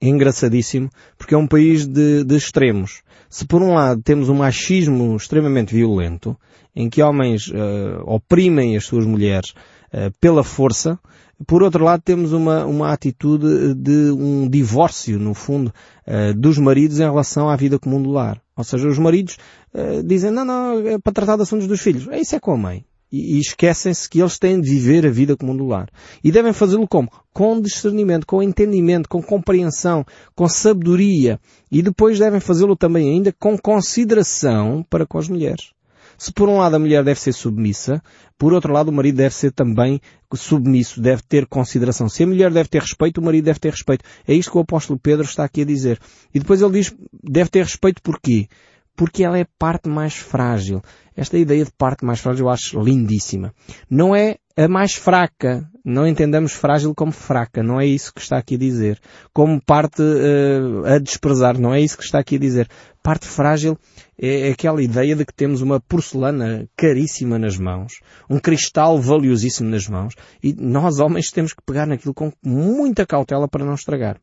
engraçadíssimo, 0.00 0.88
porque 1.18 1.34
é 1.34 1.38
um 1.38 1.46
país 1.46 1.86
de, 1.86 2.24
de, 2.24 2.36
extremos. 2.36 3.02
Se 3.28 3.44
por 3.44 3.62
um 3.62 3.74
lado 3.74 4.00
temos 4.02 4.28
um 4.28 4.34
machismo 4.34 5.14
extremamente 5.16 5.74
violento, 5.74 6.36
em 6.74 6.88
que 6.88 7.02
homens 7.02 7.48
uh, 7.48 8.02
oprimem 8.06 8.76
as 8.76 8.84
suas 8.84 9.04
mulheres 9.04 9.50
uh, 9.92 10.10
pela 10.20 10.42
força, 10.42 10.98
por 11.46 11.62
outro 11.62 11.84
lado, 11.84 12.02
temos 12.02 12.32
uma, 12.32 12.66
uma 12.66 12.92
atitude 12.92 13.74
de 13.74 14.10
um 14.10 14.48
divórcio, 14.48 15.18
no 15.18 15.34
fundo, 15.34 15.72
uh, 16.06 16.34
dos 16.34 16.58
maridos 16.58 17.00
em 17.00 17.04
relação 17.04 17.48
à 17.48 17.56
vida 17.56 17.78
comum 17.78 18.02
do 18.02 18.10
lar. 18.10 18.40
Ou 18.56 18.64
seja, 18.64 18.88
os 18.88 18.98
maridos 18.98 19.38
uh, 19.74 20.02
dizem, 20.02 20.30
não, 20.30 20.44
não, 20.44 20.86
é 20.86 20.98
para 20.98 21.12
tratar 21.12 21.36
de 21.36 21.42
assuntos 21.42 21.66
dos 21.66 21.80
filhos. 21.80 22.06
É 22.08 22.20
isso 22.20 22.36
é 22.36 22.40
com 22.40 22.52
a 22.52 22.56
mãe. 22.56 22.84
E, 23.10 23.38
esquecem-se 23.40 24.08
que 24.08 24.20
eles 24.20 24.38
têm 24.38 24.60
de 24.60 24.70
viver 24.70 25.04
a 25.04 25.10
vida 25.10 25.36
comum 25.36 25.56
do 25.56 25.66
lar. 25.66 25.88
E 26.22 26.30
devem 26.30 26.52
fazê-lo 26.52 26.86
como? 26.86 27.10
Com 27.32 27.60
discernimento, 27.60 28.26
com 28.26 28.42
entendimento, 28.42 29.08
com 29.08 29.22
compreensão, 29.22 30.04
com 30.34 30.48
sabedoria. 30.48 31.40
E 31.72 31.82
depois 31.82 32.18
devem 32.18 32.38
fazê-lo 32.38 32.76
também 32.76 33.10
ainda 33.10 33.32
com 33.32 33.58
consideração 33.58 34.84
para 34.88 35.06
com 35.06 35.18
as 35.18 35.28
mulheres. 35.28 35.72
Se 36.20 36.30
por 36.30 36.50
um 36.50 36.58
lado 36.58 36.76
a 36.76 36.78
mulher 36.78 37.02
deve 37.02 37.18
ser 37.18 37.32
submissa, 37.32 38.02
por 38.36 38.52
outro 38.52 38.74
lado 38.74 38.88
o 38.88 38.92
marido 38.92 39.16
deve 39.16 39.34
ser 39.34 39.52
também 39.52 40.02
submisso, 40.34 41.00
deve 41.00 41.22
ter 41.22 41.46
consideração. 41.46 42.10
Se 42.10 42.24
a 42.24 42.26
mulher 42.26 42.52
deve 42.52 42.68
ter 42.68 42.82
respeito, 42.82 43.22
o 43.22 43.24
marido 43.24 43.46
deve 43.46 43.58
ter 43.58 43.70
respeito. 43.70 44.04
É 44.28 44.34
isto 44.34 44.50
que 44.50 44.58
o 44.58 44.60
apóstolo 44.60 44.98
Pedro 44.98 45.24
está 45.24 45.44
aqui 45.44 45.62
a 45.62 45.64
dizer. 45.64 45.98
E 46.34 46.38
depois 46.38 46.60
ele 46.60 46.72
diz, 46.72 46.94
deve 47.24 47.48
ter 47.48 47.64
respeito 47.64 48.02
porquê? 48.02 48.48
Porque 48.94 49.24
ela 49.24 49.38
é 49.38 49.46
parte 49.58 49.88
mais 49.88 50.14
frágil. 50.14 50.82
Esta 51.16 51.38
ideia 51.38 51.64
de 51.64 51.72
parte 51.72 52.04
mais 52.04 52.20
frágil 52.20 52.44
eu 52.44 52.50
acho 52.50 52.78
lindíssima. 52.78 53.54
Não 53.88 54.14
é 54.14 54.36
a 54.64 54.68
mais 54.68 54.94
fraca. 54.94 55.66
Não 55.82 56.06
entendamos 56.06 56.52
frágil 56.52 56.94
como 56.94 57.12
fraca. 57.12 57.62
Não 57.62 57.80
é 57.80 57.86
isso 57.86 58.12
que 58.12 58.20
está 58.20 58.36
aqui 58.36 58.56
a 58.56 58.58
dizer. 58.58 59.00
Como 59.32 59.60
parte 59.60 60.02
uh, 60.02 60.84
a 60.84 60.98
desprezar. 60.98 61.58
Não 61.58 61.72
é 61.72 61.80
isso 61.80 61.96
que 61.96 62.04
está 62.04 62.18
aqui 62.18 62.36
a 62.36 62.38
dizer. 62.38 62.68
Parte 63.02 63.26
frágil 63.26 63.78
é 64.20 64.50
aquela 64.50 64.82
ideia 64.82 65.16
de 65.16 65.24
que 65.24 65.32
temos 65.32 65.62
uma 65.62 65.80
porcelana 65.80 66.68
caríssima 66.76 67.38
nas 67.38 67.56
mãos, 67.56 68.00
um 68.28 68.38
cristal 68.38 69.00
valiosíssimo 69.00 69.70
nas 69.70 69.88
mãos, 69.88 70.14
e 70.42 70.52
nós 70.52 70.98
homens 70.98 71.30
temos 71.30 71.54
que 71.54 71.62
pegar 71.64 71.86
naquilo 71.86 72.12
com 72.12 72.30
muita 72.44 73.06
cautela 73.06 73.48
para 73.48 73.64
não 73.64 73.72
estragar. 73.72 74.18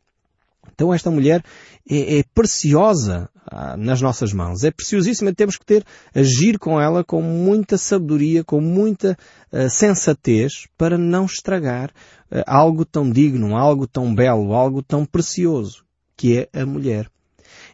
Então 0.71 0.93
esta 0.93 1.09
mulher 1.09 1.43
é, 1.89 2.19
é 2.19 2.23
preciosa 2.35 3.27
nas 3.77 4.01
nossas 4.01 4.33
mãos. 4.33 4.63
É 4.63 4.71
preciosíssima. 4.71 5.33
Temos 5.33 5.57
que 5.57 5.65
ter, 5.65 5.85
agir 6.13 6.57
com 6.59 6.79
ela 6.79 7.03
com 7.03 7.21
muita 7.21 7.77
sabedoria, 7.77 8.43
com 8.43 8.59
muita 8.59 9.17
uh, 9.51 9.69
sensatez 9.69 10.67
para 10.77 10.97
não 10.97 11.25
estragar 11.25 11.89
uh, 12.31 12.43
algo 12.45 12.85
tão 12.85 13.09
digno, 13.09 13.55
algo 13.55 13.87
tão 13.87 14.13
belo, 14.13 14.53
algo 14.53 14.81
tão 14.81 15.05
precioso, 15.05 15.83
que 16.15 16.47
é 16.51 16.61
a 16.61 16.65
mulher. 16.65 17.09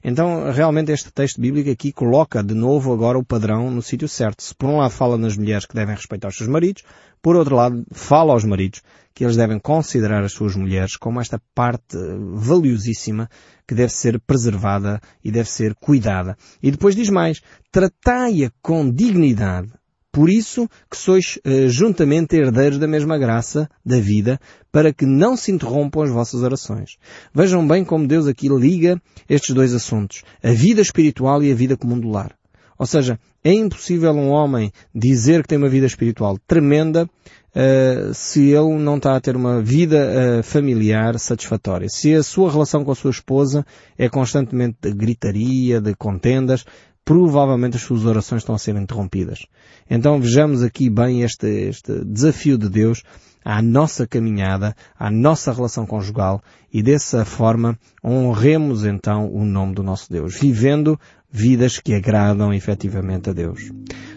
Então, 0.03 0.51
realmente 0.51 0.91
este 0.91 1.12
texto 1.12 1.39
bíblico 1.39 1.69
aqui 1.69 1.91
coloca 1.91 2.43
de 2.43 2.53
novo 2.53 2.91
agora 2.91 3.17
o 3.17 3.23
padrão 3.23 3.71
no 3.71 3.81
sítio 3.81 4.07
certo. 4.07 4.43
Se 4.43 4.53
por 4.53 4.69
um 4.69 4.77
lado 4.77 4.91
fala 4.91 5.17
nas 5.17 5.38
mulheres 5.38 5.65
que 5.65 5.73
devem 5.73 5.95
respeitar 5.95 6.27
os 6.27 6.36
seus 6.36 6.49
maridos, 6.49 6.83
por 7.23 7.38
outro 7.38 7.55
lado 7.55 7.83
fala 7.91 8.33
aos 8.33 8.43
maridos 8.43 8.81
que 9.15 9.23
eles 9.23 9.38
devem 9.38 9.57
considerar 9.57 10.23
as 10.23 10.33
suas 10.33 10.55
mulheres 10.55 10.97
como 10.97 11.21
esta 11.21 11.41
parte 11.55 11.97
valiosíssima 12.33 13.29
que 13.67 13.73
deve 13.73 13.93
ser 13.93 14.19
preservada 14.19 14.99
e 15.23 15.31
deve 15.31 15.49
ser 15.49 15.73
cuidada. 15.75 16.38
E 16.62 16.69
depois 16.69 16.95
diz 16.95 17.09
mais, 17.09 17.41
tratai-a 17.71 18.51
com 18.62 18.89
dignidade 18.89 19.71
por 20.13 20.29
isso 20.29 20.69
que 20.91 20.95
sois 20.95 21.39
uh, 21.43 21.67
juntamente 21.69 22.36
herdeiros 22.36 22.77
da 22.77 22.88
mesma 22.88 23.17
graça 23.17 23.67
da 23.83 23.99
vida, 23.99 24.39
para 24.71 24.93
que 24.93 25.07
não 25.07 25.36
se 25.36 25.51
interrompam 25.51 26.03
as 26.03 26.12
vossas 26.12 26.43
orações. 26.43 26.97
Vejam 27.33 27.67
bem 27.67 27.83
como 27.83 28.07
Deus 28.07 28.27
aqui 28.27 28.47
liga 28.47 29.01
estes 29.27 29.55
dois 29.55 29.73
assuntos, 29.73 30.21
a 30.43 30.51
vida 30.51 30.81
espiritual 30.81 31.41
e 31.41 31.51
a 31.51 31.55
vida 31.55 31.75
comum 31.75 31.99
do 31.99 32.09
lar. 32.09 32.36
Ou 32.84 32.88
seja, 32.88 33.17
é 33.41 33.54
impossível 33.54 34.12
um 34.12 34.28
homem 34.28 34.69
dizer 34.93 35.41
que 35.41 35.48
tem 35.48 35.58
uma 35.58 35.69
vida 35.69 35.86
espiritual 35.86 36.38
tremenda 36.46 37.06
uh, 37.06 38.13
se 38.13 38.50
ele 38.50 38.76
não 38.78 38.98
está 38.98 39.15
a 39.15 39.22
ter 39.22 39.38
uma 39.38 39.62
vida 39.62 40.06
uh, 40.06 40.43
familiar 40.43 41.17
satisfatória. 41.17 41.88
Se 41.88 42.13
a 42.13 42.22
sua 42.22 42.52
relação 42.52 42.84
com 42.84 42.91
a 42.91 42.96
sua 42.96 43.12
esposa 43.12 43.65
é 43.98 44.10
constantemente 44.10 44.80
de 44.82 44.91
gritaria, 44.91 45.80
de 45.80 45.96
contendas, 45.96 46.65
provavelmente 47.06 47.78
as 47.78 47.84
suas 47.84 48.06
orações 48.06 48.41
estão 48.41 48.54
a 48.54 48.60
ser 48.60 48.76
interrompidas. 48.76 49.46
Então 49.89 50.19
vejamos 50.19 50.62
aqui 50.62 50.89
bem 50.89 51.22
este, 51.22 51.48
este 51.48 52.04
desafio 52.04 52.58
de 52.58 52.67
Deus 52.67 53.02
à 53.46 53.62
nossa 53.62 54.06
caminhada, 54.06 54.76
à 55.00 55.10
nossa 55.10 55.54
relação 55.54 55.86
conjugal 55.86 56.41
e 56.72 56.82
dessa 56.82 57.24
forma 57.24 57.78
honremos 58.04 58.86
então 58.86 59.32
o 59.32 59.46
nome 59.46 59.74
do 59.74 59.84
nosso 59.84 60.12
Deus, 60.12 60.38
vivendo 60.38 61.00
vidas 61.34 61.80
que 61.80 61.96
agradam 61.96 62.54
efetivamente 62.54 63.32
a 63.32 63.34
Deus. 63.34 63.72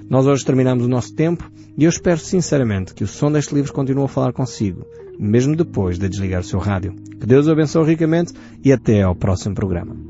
Nós 0.09 0.27
hoje 0.27 0.45
terminamos 0.45 0.85
o 0.85 0.89
nosso 0.89 1.15
tempo 1.15 1.51
e 1.77 1.85
eu 1.85 1.89
espero 1.89 2.21
sinceramente 2.21 2.93
que 2.93 3.03
o 3.03 3.09
som 3.09 3.33
deste 3.33 3.55
livro 3.55 3.73
continue 3.73 4.05
a 4.05 4.09
falar 4.09 4.35
consigo, 4.35 4.87
mesmo 5.19 5.57
depois 5.57 5.99
de 5.99 6.11
desligar 6.11 6.43
o 6.43 6.45
seu 6.45 6.59
rádio. 6.59 6.95
Que 7.19 7.27
Deus 7.27 7.47
o 7.47 7.53
abençoe 7.53 7.87
ricamente 7.87 8.35
e 8.63 8.71
até 8.71 9.01
ao 9.01 9.17
próximo 9.17 9.55
programa. 9.55 9.97